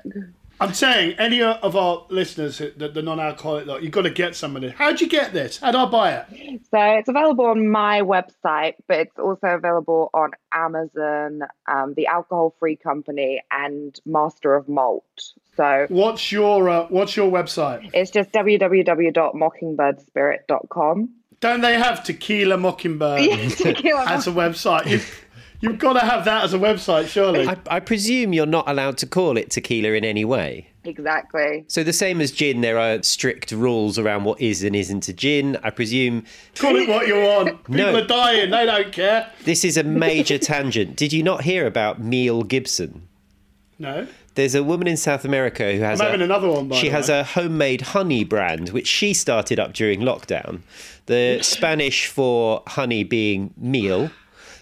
I'm 0.61 0.73
saying 0.73 1.15
any 1.17 1.41
of 1.41 1.75
our 1.75 2.05
listeners, 2.09 2.57
the, 2.57 2.91
the 2.93 3.01
non-alcoholic, 3.01 3.65
like, 3.65 3.81
you've 3.81 3.93
got 3.93 4.01
to 4.01 4.09
get 4.09 4.35
some 4.35 4.55
of 4.55 4.61
this. 4.61 4.73
How'd 4.73 4.99
you 4.99 5.07
get 5.07 5.31
this? 5.31 5.57
How'd 5.57 5.75
I 5.75 5.85
buy 5.85 6.13
it? 6.13 6.61
So 6.69 6.79
it's 6.79 7.07
available 7.07 7.45
on 7.45 7.69
my 7.69 8.01
website, 8.01 8.73
but 8.87 8.99
it's 8.99 9.17
also 9.17 9.47
available 9.47 10.09
on 10.13 10.31
Amazon, 10.51 11.43
um, 11.67 11.93
the 11.95 12.07
Alcohol 12.07 12.53
Free 12.59 12.75
Company, 12.75 13.41
and 13.51 13.97
Master 14.05 14.53
of 14.55 14.67
Malt. 14.67 15.05
So 15.55 15.85
what's 15.89 16.31
your 16.31 16.69
uh, 16.69 16.85
what's 16.89 17.17
your 17.17 17.31
website? 17.31 17.89
It's 17.93 18.11
just 18.11 18.31
www.mockingbirdspirit.com. 18.31 21.09
Don't 21.41 21.61
they 21.61 21.75
have 21.75 22.03
Tequila 22.03 22.57
Mockingbird 22.57 23.21
yeah, 23.25 23.47
tequila 23.49 24.05
as 24.07 24.27
a 24.27 24.31
website? 24.31 25.03
You've 25.61 25.77
got 25.77 25.93
to 25.93 25.99
have 25.99 26.25
that 26.25 26.45
as 26.45 26.53
a 26.53 26.57
website, 26.57 27.07
surely. 27.07 27.47
I, 27.47 27.57
I, 27.69 27.79
presume 27.81 28.31
you're 28.31 28.45
not 28.45 28.69
allowed 28.69 28.97
to 28.99 29.05
call 29.05 29.37
it 29.37 29.49
tequila 29.49 29.89
in 29.89 30.05
any 30.05 30.23
way. 30.23 30.69
Exactly. 30.85 31.65
So 31.67 31.83
the 31.83 31.91
same 31.91 32.21
as 32.21 32.31
gin, 32.31 32.61
there 32.61 32.79
are 32.79 33.03
strict 33.03 33.51
rules 33.51 33.99
around 33.99 34.23
what 34.23 34.39
is 34.39 34.63
and 34.63 34.75
isn't 34.75 35.09
a 35.09 35.13
gin. 35.13 35.57
I 35.61 35.69
presume. 35.69 36.23
Call 36.55 36.77
it 36.77 36.87
what 36.87 37.07
you 37.07 37.15
want. 37.15 37.63
People 37.65 37.93
no. 37.93 37.95
are 37.95 38.07
dying. 38.07 38.51
They 38.51 38.65
don't 38.65 38.91
care. 38.93 39.31
This 39.43 39.65
is 39.65 39.75
a 39.75 39.83
major 39.83 40.37
tangent. 40.39 40.95
Did 40.95 41.11
you 41.11 41.23
not 41.23 41.43
hear 41.43 41.67
about 41.67 41.99
Mel 41.99 42.43
Gibson? 42.43 43.07
No. 43.77 44.07
There's 44.35 44.55
a 44.55 44.63
woman 44.63 44.87
in 44.87 44.95
South 44.95 45.25
America 45.25 45.73
who 45.73 45.81
has 45.81 45.99
I'm 45.99 46.07
having 46.07 46.21
a, 46.21 46.25
another 46.25 46.49
one. 46.49 46.71
she 46.71 46.89
has 46.89 47.09
way. 47.09 47.19
a 47.19 47.23
homemade 47.23 47.81
honey 47.81 48.23
brand 48.23 48.69
which 48.69 48.87
she 48.87 49.13
started 49.13 49.59
up 49.59 49.73
during 49.73 49.99
lockdown. 49.99 50.61
The 51.07 51.39
Spanish 51.43 52.07
for 52.07 52.63
honey 52.67 53.03
being 53.03 53.53
meal 53.57 54.11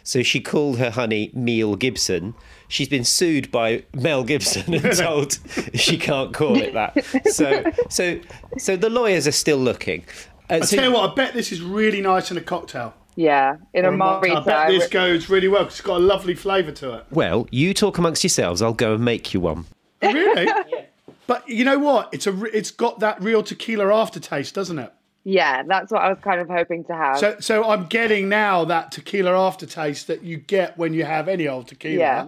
so 0.08 0.24
she 0.24 0.40
called 0.40 0.78
her 0.78 0.90
honey 0.90 1.32
Mel 1.34 1.76
Gibson. 1.76 2.34
She's 2.70 2.88
been 2.88 3.04
sued 3.04 3.52
by 3.52 3.84
Mel 3.94 4.24
Gibson 4.24 4.74
and 4.74 4.94
told 4.98 5.38
she 5.74 5.98
can't 5.98 6.34
call 6.34 6.56
it 6.62 6.74
that. 6.74 7.04
So, 7.26 7.66
so, 7.90 8.18
so 8.58 8.78
the 8.78 8.90
lawyers 8.90 9.28
are 9.28 9.34
still 9.34 9.58
looking. 9.58 10.06
Uh, 10.50 10.54
I 10.54 10.60
so, 10.62 10.78
tell 10.78 10.86
you 10.86 10.94
what, 10.94 11.12
I 11.12 11.14
bet 11.14 11.34
this 11.34 11.52
is 11.52 11.62
really 11.62 12.00
nice 12.00 12.32
in 12.32 12.38
a 12.38 12.42
cocktail. 12.42 12.94
Yeah, 13.18 13.58
in 13.74 13.84
a, 13.84 13.90
a 13.90 13.92
margarita. 13.92 14.38
I 14.38 14.44
bet 14.46 14.70
this 14.70 14.88
goes 14.88 15.30
really 15.30 15.50
well 15.50 15.64
because 15.64 15.80
it's 15.80 15.86
got 15.86 15.98
a 15.98 16.00
lovely 16.00 16.36
flavour 16.36 16.72
to 16.72 17.00
it. 17.00 17.06
Well, 17.12 17.46
you 17.52 17.74
talk 17.74 17.98
amongst 17.98 18.24
yourselves. 18.24 18.62
I'll 18.62 18.74
go 18.74 18.94
and 18.94 19.04
make 19.04 19.34
you 19.34 19.42
one. 19.42 19.66
Really? 20.02 20.46
yeah. 20.46 20.86
But 21.26 21.50
you 21.50 21.66
know 21.66 21.80
what? 21.80 22.14
It's 22.14 22.28
a. 22.28 22.46
It's 22.46 22.72
got 22.72 23.02
that 23.02 23.22
real 23.22 23.44
tequila 23.44 23.94
aftertaste, 23.94 24.56
doesn't 24.56 24.80
it? 24.80 24.94
Yeah, 25.30 25.64
that's 25.64 25.92
what 25.92 26.02
I 26.02 26.08
was 26.08 26.20
kind 26.22 26.40
of 26.40 26.48
hoping 26.48 26.86
to 26.86 26.96
have. 26.96 27.18
So, 27.18 27.36
so 27.42 27.70
I'm 27.70 27.88
getting 27.88 28.30
now 28.30 28.64
that 28.64 28.94
tequila 28.94 29.38
aftertaste 29.38 30.08
that 30.08 30.24
you 30.24 30.38
get 30.38 30.78
when 30.78 30.94
you 30.94 31.04
have 31.04 31.28
any 31.28 31.50
old 31.50 31.68
tequila. 31.68 31.98
Yeah. 31.98 32.28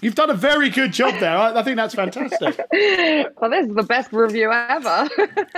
You've 0.00 0.16
done 0.16 0.30
a 0.30 0.34
very 0.34 0.68
good 0.68 0.92
job 0.92 1.20
there. 1.20 1.36
I, 1.36 1.60
I 1.60 1.62
think 1.62 1.76
that's 1.76 1.94
fantastic. 1.94 2.58
well, 3.40 3.50
this 3.50 3.68
is 3.68 3.74
the 3.76 3.84
best 3.84 4.12
review 4.12 4.50
ever. 4.50 5.08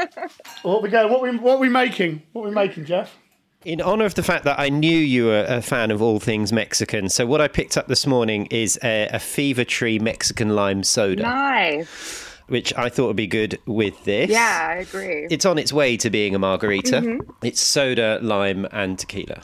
what 0.65 0.83
we 0.83 0.91
go? 0.91 1.09
What 1.09 1.23
we 1.23 1.35
what 1.39 1.61
we 1.61 1.71
making? 1.71 2.25
What 2.35 2.45
we 2.45 2.51
making, 2.51 2.85
Jeff? 2.85 3.17
In 3.65 3.81
honor 3.81 4.05
of 4.05 4.15
the 4.15 4.23
fact 4.23 4.45
that 4.45 4.61
I 4.61 4.69
knew 4.69 4.99
you 4.99 5.27
were 5.27 5.47
a 5.49 5.63
fan 5.63 5.91
of 5.93 6.03
all 6.03 6.21
things 6.21 6.53
Mexican, 6.53 7.09
so 7.09 7.25
what 7.25 7.41
I 7.41 7.49
picked 7.49 7.79
up 7.79 7.87
this 7.87 8.07
morning 8.07 8.49
is 8.51 8.79
a, 8.85 9.09
a 9.13 9.19
Fever 9.19 9.65
Tree 9.65 9.99
Mexican 9.99 10.55
lime 10.55 10.83
soda. 10.83 11.23
nice. 11.23 12.32
Which 12.49 12.75
I 12.75 12.89
thought 12.89 13.07
would 13.07 13.17
be 13.17 13.27
good 13.27 13.59
with 13.67 14.05
this. 14.05 14.31
Yeah, 14.31 14.69
I 14.71 14.75
agree. 14.81 15.27
It's 15.31 15.47
on 15.47 15.59
its 15.59 15.73
way 15.73 15.97
to 15.99 16.11
being 16.11 16.35
a 16.35 16.39
margarita. 16.39 17.01
Mhm. 17.01 17.21
It's 17.43 17.61
soda, 17.61 18.19
lime, 18.23 18.67
and 18.73 18.99
tequila. 18.99 19.43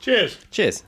Cheers. 0.00 0.38
Cheers. 0.50 0.82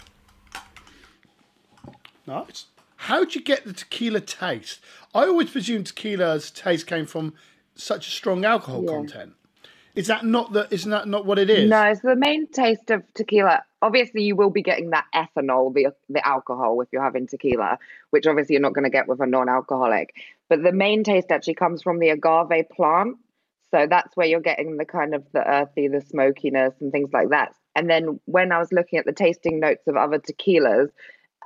Nice. 2.26 2.66
How'd 2.96 3.34
you 3.34 3.42
get 3.42 3.64
the 3.64 3.72
tequila 3.72 4.20
taste? 4.20 4.80
I 5.14 5.26
always 5.26 5.50
presumed 5.50 5.86
tequila's 5.86 6.50
taste 6.50 6.86
came 6.86 7.06
from 7.06 7.34
such 7.74 8.08
a 8.08 8.10
strong 8.10 8.44
alcohol 8.44 8.82
Yeah. 8.84 8.90
content. 8.90 9.32
Is 9.94 10.08
that 10.08 10.24
not 10.24 10.52
the? 10.52 10.66
Isn't 10.72 10.90
that 10.90 11.06
not 11.06 11.24
what 11.24 11.38
it 11.38 11.48
is? 11.48 11.70
No, 11.70 11.94
so 11.94 12.08
the 12.08 12.16
main 12.16 12.48
taste 12.48 12.90
of 12.90 13.02
tequila, 13.14 13.62
obviously, 13.80 14.24
you 14.24 14.34
will 14.34 14.50
be 14.50 14.62
getting 14.62 14.90
that 14.90 15.04
ethanol, 15.14 15.72
the 15.72 15.94
the 16.08 16.26
alcohol, 16.26 16.80
if 16.80 16.88
you're 16.92 17.02
having 17.02 17.28
tequila, 17.28 17.78
which 18.10 18.26
obviously 18.26 18.54
you're 18.54 18.62
not 18.62 18.74
going 18.74 18.84
to 18.84 18.90
get 18.90 19.06
with 19.06 19.20
a 19.20 19.26
non-alcoholic. 19.26 20.14
But 20.48 20.62
the 20.64 20.72
main 20.72 21.04
taste 21.04 21.30
actually 21.30 21.54
comes 21.54 21.82
from 21.82 22.00
the 22.00 22.08
agave 22.08 22.68
plant, 22.70 23.18
so 23.70 23.86
that's 23.88 24.16
where 24.16 24.26
you're 24.26 24.40
getting 24.40 24.76
the 24.76 24.84
kind 24.84 25.14
of 25.14 25.24
the 25.32 25.48
earthy, 25.48 25.86
the 25.86 26.00
smokiness, 26.00 26.74
and 26.80 26.90
things 26.90 27.10
like 27.12 27.30
that. 27.30 27.54
And 27.76 27.88
then 27.88 28.20
when 28.24 28.50
I 28.50 28.58
was 28.58 28.72
looking 28.72 28.98
at 28.98 29.04
the 29.04 29.12
tasting 29.12 29.60
notes 29.60 29.86
of 29.86 29.96
other 29.96 30.18
tequilas, 30.18 30.90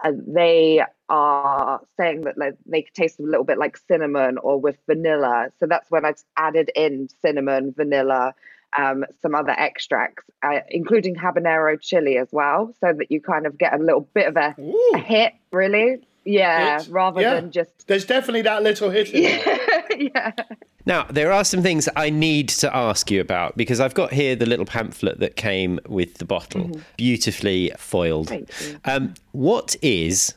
uh, 0.03 0.13
they 0.27 0.83
are 1.09 1.81
saying 1.97 2.23
that 2.23 2.37
like, 2.39 2.55
they 2.67 2.83
taste 2.95 3.19
a 3.19 3.23
little 3.23 3.45
bit 3.45 3.59
like 3.59 3.77
cinnamon 3.77 4.39
or 4.39 4.61
with 4.61 4.77
vanilla. 4.87 5.49
So 5.61 5.67
that's 5.67 5.91
when 5.91 6.05
I've 6.05 6.23
added 6.37 6.71
in 6.77 7.09
cinnamon, 7.23 7.73
vanilla, 7.77 8.35
um, 8.77 9.05
some 9.23 9.35
other 9.35 9.53
extracts, 9.59 10.25
uh, 10.43 10.61
including 10.69 11.15
habanero 11.17 11.81
chili 11.81 12.19
as 12.19 12.29
well, 12.33 12.75
so 12.81 12.93
that 12.93 13.11
you 13.11 13.21
kind 13.21 13.47
of 13.47 13.57
get 13.57 13.73
a 13.73 13.79
little 13.83 14.03
bit 14.13 14.27
of 14.29 14.37
a, 14.37 14.55
a 14.95 14.99
hit, 14.99 15.33
really. 15.53 16.01
Yeah, 16.25 16.75
It's- 16.75 16.89
rather 16.89 17.23
yeah. 17.23 17.35
than 17.37 17.51
just. 17.51 17.87
There's 17.87 18.05
definitely 18.05 18.43
that 18.43 18.63
little 18.63 18.91
hit 18.91 19.09
in 19.15 19.23
there. 19.23 19.87
yeah. 20.15 20.33
Now, 20.85 21.05
there 21.05 21.33
are 21.33 21.43
some 21.45 21.63
things 21.63 21.89
I 21.97 22.11
need 22.11 22.51
to 22.51 22.75
ask 22.77 23.11
you 23.11 23.23
about 23.23 23.57
because 23.57 23.81
I've 23.81 23.95
got 23.95 24.13
here 24.13 24.37
the 24.37 24.45
little 24.45 24.67
pamphlet 24.67 25.21
that 25.21 25.37
came 25.37 25.81
with 25.89 26.19
the 26.19 26.27
bottle, 26.27 26.65
Mhm. 26.65 26.83
beautifully 26.99 27.73
foiled. 27.79 28.29
Thank 28.29 28.49
you. 28.61 28.79
Um, 28.85 29.15
what 29.33 29.77
is 29.81 30.35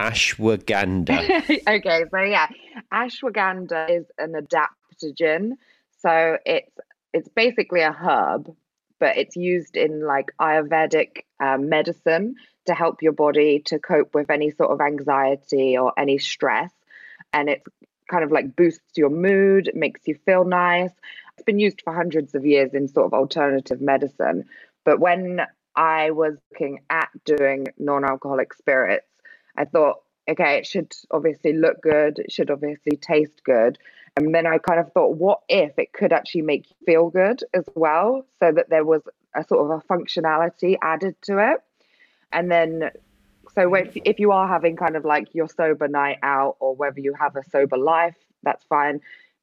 ashwagandha? 0.00 1.68
okay, 1.68 2.04
so 2.10 2.20
yeah, 2.20 2.48
ashwagandha 2.92 3.90
is 3.90 4.06
an 4.18 4.32
adaptogen. 4.32 5.52
So 5.98 6.38
it's 6.46 6.72
it's 7.12 7.28
basically 7.28 7.80
a 7.80 7.92
herb, 7.92 8.54
but 8.98 9.18
it's 9.18 9.36
used 9.36 9.76
in 9.76 10.06
like 10.06 10.30
Ayurvedic 10.40 11.24
um, 11.40 11.68
medicine 11.68 12.36
to 12.66 12.74
help 12.74 13.02
your 13.02 13.12
body 13.12 13.60
to 13.66 13.78
cope 13.78 14.14
with 14.14 14.30
any 14.30 14.50
sort 14.50 14.70
of 14.70 14.80
anxiety 14.80 15.76
or 15.76 15.92
any 15.98 16.18
stress, 16.18 16.72
and 17.32 17.48
it's 17.48 17.66
kind 18.10 18.24
of 18.24 18.32
like 18.32 18.56
boosts 18.56 18.96
your 18.96 19.10
mood, 19.10 19.70
makes 19.74 20.00
you 20.06 20.16
feel 20.26 20.44
nice. 20.44 20.90
It's 21.34 21.44
been 21.44 21.58
used 21.58 21.82
for 21.82 21.94
hundreds 21.94 22.34
of 22.34 22.44
years 22.44 22.74
in 22.74 22.88
sort 22.88 23.06
of 23.06 23.14
alternative 23.14 23.80
medicine, 23.80 24.46
but 24.84 24.98
when 24.98 25.42
I 25.76 26.10
was 26.10 26.36
looking 26.50 26.80
at 26.90 27.08
doing 27.24 27.68
non-alcoholic 27.78 28.52
spirits, 28.54 29.06
I 29.56 29.64
thought, 29.64 30.02
okay, 30.28 30.58
it 30.58 30.66
should 30.66 30.92
obviously 31.10 31.52
look 31.52 31.80
good, 31.82 32.18
it 32.18 32.32
should 32.32 32.50
obviously 32.50 32.96
taste 32.96 33.42
good. 33.44 33.78
And 34.16 34.34
then 34.34 34.46
I 34.46 34.58
kind 34.58 34.80
of 34.80 34.92
thought, 34.92 35.16
what 35.16 35.40
if 35.48 35.78
it 35.78 35.92
could 35.92 36.12
actually 36.12 36.42
make 36.42 36.68
you 36.70 36.76
feel 36.84 37.10
good 37.10 37.42
as 37.54 37.64
well? 37.74 38.26
So 38.40 38.50
that 38.52 38.68
there 38.68 38.84
was 38.84 39.02
a 39.34 39.44
sort 39.44 39.70
of 39.70 39.78
a 39.78 39.92
functionality 39.92 40.76
added 40.82 41.14
to 41.22 41.38
it. 41.52 41.58
And 42.32 42.50
then, 42.50 42.90
so 43.54 43.72
if, 43.74 43.96
if 44.04 44.18
you 44.18 44.32
are 44.32 44.48
having 44.48 44.76
kind 44.76 44.96
of 44.96 45.04
like 45.04 45.34
your 45.34 45.48
sober 45.48 45.88
night 45.88 46.18
out 46.22 46.56
or 46.60 46.74
whether 46.74 47.00
you 47.00 47.14
have 47.14 47.36
a 47.36 47.44
sober 47.50 47.76
life, 47.76 48.16
that's 48.42 48.64
fine. 48.64 49.00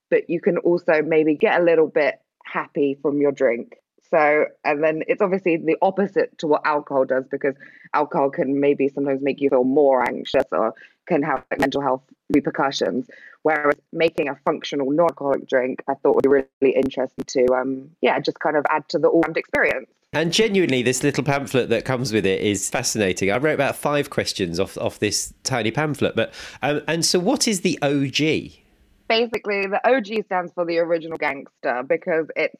But 0.10 0.30
you 0.30 0.42
can 0.42 0.58
also 0.58 1.02
maybe 1.02 1.36
get 1.36 1.60
a 1.60 1.64
little 1.64 1.88
bit 1.88 2.20
happy 2.44 2.98
from 3.02 3.20
your 3.20 3.32
drink. 3.32 3.78
So, 4.10 4.46
and 4.64 4.84
then 4.84 5.04
it's 5.08 5.22
obviously 5.22 5.58
the 5.58 5.78
opposite 5.82 6.38
to 6.40 6.48
what 6.48 6.62
alcohol 6.66 7.06
does 7.06 7.26
because 7.30 7.56
alcohol 7.94 8.30
can 8.30 8.60
maybe 8.60 8.88
sometimes 8.88 9.22
make 9.22 9.42
you 9.42 9.50
feel 9.50 9.64
more 9.64 10.08
anxious 10.08 10.46
or 10.52 10.74
can 11.08 11.24
have 11.24 11.44
mental 11.60 11.82
health 11.82 12.04
repercussions. 12.30 13.08
Whereas 13.44 13.76
making 13.94 14.30
a 14.30 14.36
functional 14.46 14.92
non-alcoholic 14.92 15.48
drink, 15.48 15.84
I 15.88 15.94
thought 15.96 16.16
would 16.16 16.24
be 16.24 16.30
really 16.62 16.76
interesting 16.76 17.24
to, 17.26 17.46
um, 17.54 17.90
yeah, 18.02 18.20
just 18.20 18.40
kind 18.40 18.58
of 18.58 18.66
add 18.70 18.88
to 18.90 19.00
the 19.00 19.08
all-round 19.08 19.38
experience. 19.38 19.90
And 20.14 20.34
genuinely, 20.34 20.82
this 20.84 21.04
little 21.04 21.24
pamphlet 21.24 21.70
that 21.70 21.86
comes 21.86 22.14
with 22.14 22.26
it 22.26 22.42
is 22.42 22.70
fascinating. 22.70 23.32
I 23.32 23.38
wrote 23.38 23.54
about 23.54 23.76
five 23.76 24.10
questions 24.10 24.60
off, 24.60 24.78
off 24.78 25.00
this 25.00 25.34
tiny 25.44 25.72
pamphlet. 25.72 26.16
But 26.16 26.34
um, 26.62 26.82
and 26.88 27.06
so, 27.06 27.20
what 27.20 27.48
is 27.48 27.62
the 27.62 27.78
OG? 27.82 28.64
basically 29.08 29.68
the 29.68 29.82
OG 29.88 30.26
stands 30.26 30.52
for 30.54 30.66
the 30.66 30.80
original 30.80 31.18
gangster 31.18 31.84
because 31.88 32.28
it's 32.36 32.56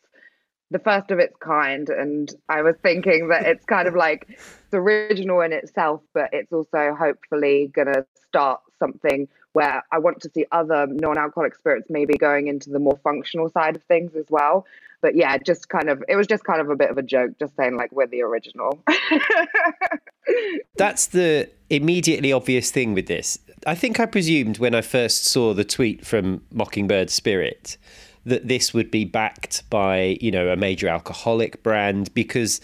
the 0.72 0.80
first 0.80 1.12
of 1.12 1.20
its 1.20 1.36
kind 1.38 1.90
and 1.90 2.34
I 2.50 2.62
was 2.62 2.76
thinking 2.84 3.30
that 3.30 3.46
it's 3.46 3.66
kind 3.66 3.88
of 3.88 3.96
like 3.96 4.26
it's 4.30 4.74
original 4.74 5.42
in 5.42 5.54
itself 5.54 6.02
but 6.14 6.30
it's 6.34 6.52
also 6.52 6.96
hopefully 6.98 7.72
going 7.74 7.88
to 7.88 8.06
start 8.28 8.62
something 8.80 9.28
where 9.54 9.84
I 9.92 10.00
want 10.00 10.22
to 10.22 10.30
see 10.30 10.46
other 10.52 10.88
non-alcoholic 10.88 11.56
spirits 11.56 11.88
maybe 11.90 12.16
going 12.16 12.48
into 12.48 12.70
the 12.70 12.80
more 12.80 13.00
functional 13.04 13.50
side 13.50 13.76
of 13.76 13.84
things 13.84 14.16
as 14.16 14.26
well 14.30 14.66
but 15.02 15.16
yeah 15.16 15.38
just 15.38 15.70
kind 15.70 15.90
of 15.90 16.04
it 16.08 16.16
was 16.16 16.28
just 16.28 16.44
kind 16.44 16.62
of 16.62 16.70
a 16.70 16.76
bit 16.76 16.90
of 16.90 16.98
a 16.98 17.04
joke 17.04 17.32
just 17.40 17.56
saying 17.56 17.78
like 17.78 17.92
we're 17.92 18.08
the 18.08 18.22
original 18.22 18.84
That's 20.78 21.08
the 21.08 21.50
immediately 21.70 22.32
obvious 22.32 22.72
thing 22.72 22.94
with 22.94 23.08
this. 23.08 23.40
I 23.66 23.76
think 23.76 24.00
I 24.00 24.06
presumed 24.06 24.60
when 24.60 24.76
I 24.76 24.82
first 24.82 25.26
saw 25.26 25.54
the 25.54 25.64
tweet 25.64 26.06
from 26.06 26.44
Mockingbird 26.52 27.10
Spirit 27.10 27.78
that 28.28 28.48
this 28.48 28.74
would 28.74 28.92
be 28.92 29.06
backed 29.06 29.68
by, 29.70 30.18
you 30.22 30.32
know, 30.32 30.50
a 30.50 30.56
major 30.56 30.88
alcoholic 30.88 31.64
brand 31.64 32.14
because 32.14 32.60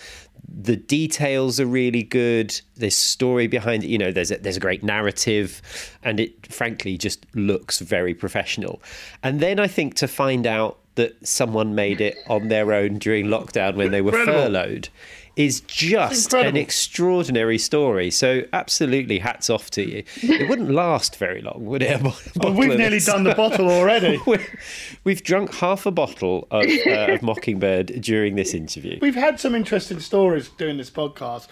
the 0.47 0.75
details 0.75 1.59
are 1.59 1.65
really 1.65 2.03
good. 2.03 2.59
There's 2.75 2.97
story 2.97 3.47
behind 3.47 3.83
it. 3.83 3.87
You 3.87 3.97
know, 3.97 4.11
there's 4.11 4.29
a, 4.29 4.37
there's 4.37 4.57
a 4.57 4.59
great 4.59 4.83
narrative, 4.83 5.61
and 6.03 6.19
it 6.19 6.51
frankly 6.53 6.97
just 6.97 7.25
looks 7.33 7.79
very 7.79 8.13
professional. 8.13 8.81
And 9.23 9.39
then 9.39 9.59
I 9.59 9.67
think 9.67 9.95
to 9.95 10.07
find 10.07 10.45
out 10.45 10.79
that 10.95 11.25
someone 11.25 11.73
made 11.73 12.01
it 12.01 12.17
on 12.27 12.49
their 12.49 12.71
own 12.73 12.99
during 12.99 13.27
lockdown 13.27 13.75
when 13.75 13.91
they 13.91 14.01
were 14.01 14.11
Incredible. 14.11 14.43
furloughed 14.43 14.89
is 15.35 15.61
just 15.61 16.33
an 16.33 16.55
extraordinary 16.55 17.57
story. 17.57 18.11
So 18.11 18.43
absolutely, 18.53 19.19
hats 19.19 19.49
off 19.49 19.71
to 19.71 19.81
you. 19.81 20.03
It 20.21 20.47
wouldn't 20.47 20.69
last 20.83 21.15
very 21.17 21.41
long, 21.41 21.65
would 21.65 21.81
it? 21.81 21.99
a 21.99 22.03
bo- 22.03 22.13
Oh, 22.41 22.51
we've 22.51 22.69
nearly 22.69 22.97
this? 22.97 23.05
done 23.07 23.23
the 23.23 23.33
bottle 23.33 23.69
already. 23.69 24.19
We've 25.03 25.23
drunk 25.23 25.53
half 25.55 25.85
a 25.85 25.91
bottle 25.91 26.47
of, 26.51 26.65
uh, 26.87 27.13
of 27.13 27.21
Mockingbird 27.23 28.01
during 28.01 28.35
this 28.35 28.53
interview. 28.53 28.99
We've 29.01 29.15
had 29.15 29.39
some 29.39 29.55
interesting 29.55 29.99
stories 29.99 30.49
doing 30.49 30.77
this 30.77 30.89
podcast. 30.91 31.47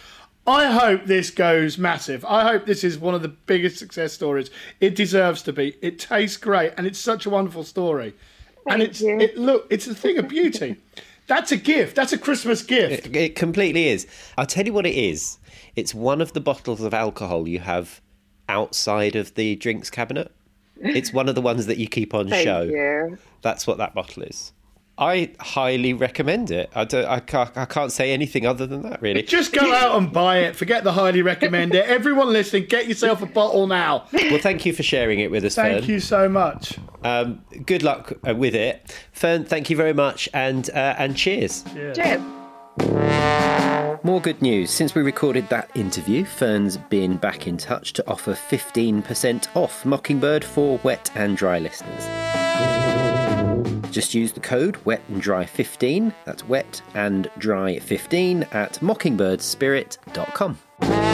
I 0.48 0.65
hope 0.72 1.06
this 1.06 1.30
goes 1.30 1.78
massive. 1.78 2.24
I 2.26 2.44
hope 2.44 2.65
this 2.65 2.84
is 2.84 2.98
one 2.98 3.13
of 3.13 3.22
the 3.22 3.28
biggest 3.30 3.78
success 3.78 4.13
stories. 4.13 4.50
It 4.80 4.96
deserves 4.96 5.41
to 5.44 5.54
be. 5.54 5.76
It 5.82 6.00
tastes 6.00 6.38
great, 6.38 6.74
and 6.78 6.88
it's 6.88 6.98
such 7.00 7.26
a 7.26 7.30
wonderful 7.30 7.63
story. 7.63 8.13
and 8.67 8.82
it's 8.82 9.02
it 9.02 9.38
look, 9.38 9.67
it's 9.70 9.88
a 9.88 9.94
thing 9.96 10.17
of 10.17 10.28
beauty. 10.28 10.78
That's 11.27 11.51
a 11.51 11.57
gift. 11.57 11.95
That's 11.95 12.13
a 12.13 12.17
Christmas 12.17 12.63
gift. 12.63 13.07
It, 13.07 13.15
it 13.15 13.36
completely 13.36 13.88
is. 13.88 14.07
I'll 14.38 14.45
tell 14.45 14.65
you 14.65 14.73
what 14.73 14.86
it 14.86 14.95
is. 14.95 15.38
It's 15.75 15.93
one 15.93 16.21
of 16.21 16.34
the 16.34 16.41
bottles 16.41 16.81
of 16.81 16.93
alcohol 16.93 17.47
you 17.47 17.60
have 17.60 18.01
outside 18.49 19.15
of 19.15 19.36
the 19.36 19.55
drinks 19.55 19.89
cabinet. 19.89 20.31
It's 20.84 21.13
one 21.13 21.29
of 21.29 21.36
the 21.36 21.41
ones 21.41 21.67
that 21.67 21.77
you 21.77 21.88
keep 21.88 22.13
on 22.13 22.27
Thank 22.27 22.43
show. 22.43 22.63
you. 22.63 23.17
That's 23.41 23.67
what 23.67 23.77
that 23.77 23.93
bottle 23.93 24.23
is. 24.23 24.51
I 24.97 25.32
highly 25.39 25.93
recommend 25.93 26.51
it. 26.51 26.69
I, 26.75 26.86
don't, 26.86 27.06
I, 27.06 27.19
can't, 27.19 27.58
I 27.58 27.65
can't 27.65 27.91
say 27.91 28.12
anything 28.12 28.46
other 28.46 28.67
than 28.67 28.83
that, 28.83 29.02
really. 29.02 29.23
Just 29.23 29.52
go 29.52 29.73
out 29.73 29.98
and 29.98 30.12
buy 30.12 30.39
it. 30.39 30.56
Forget 30.56 30.83
the 30.83 30.92
highly 30.92 31.21
recommend 31.21 31.73
it. 31.73 31.85
Everyone 31.85 32.31
listening, 32.31 32.65
get 32.65 32.87
yourself 32.87 33.21
a 33.21 33.25
bottle 33.25 33.65
now. 33.67 34.06
Well, 34.13 34.37
thank 34.39 34.65
you 34.65 34.73
for 34.73 34.83
sharing 34.83 35.19
it 35.19 35.31
with 35.31 35.44
us, 35.44 35.56
Thank 35.56 35.81
Fern. 35.85 35.89
you 35.89 36.00
so 36.00 36.29
much. 36.29 36.77
Um, 37.04 37.44
good 37.65 37.81
luck 37.83 38.13
uh, 38.27 38.35
with 38.35 38.54
it, 38.54 38.96
Fern. 39.12 39.44
Thank 39.46 39.69
you 39.71 39.75
very 39.75 39.94
much, 39.94 40.29
and 40.33 40.69
uh, 40.69 40.96
and 40.98 41.17
cheers. 41.17 41.63
Cheers. 41.73 42.21
More 44.04 44.21
good 44.21 44.42
news. 44.42 44.71
Since 44.71 44.96
we 44.96 45.02
recorded 45.02 45.48
that 45.50 45.69
interview, 45.75 46.25
Fern's 46.25 46.77
been 46.77 47.17
back 47.17 47.48
in 47.48 47.58
touch 47.58 47.94
to 47.94 48.08
offer 48.08 48.33
15% 48.33 49.56
off 49.56 49.85
Mockingbird 49.85 50.44
for 50.44 50.79
wet 50.83 51.12
and 51.15 51.37
dry 51.37 51.60
listeners. 51.60 52.06
Just 53.92 54.15
use 54.15 54.31
the 54.31 54.39
code 54.39 54.77
wet 54.85 55.02
and 55.10 55.21
dry 55.21 55.46
15, 55.46 56.13
that's 56.25 56.48
wet 56.48 56.81
and 56.94 57.29
dry 57.37 57.77
15 57.77 58.44
at 58.54 58.75
mockingbirdspirit.com. 58.75 61.10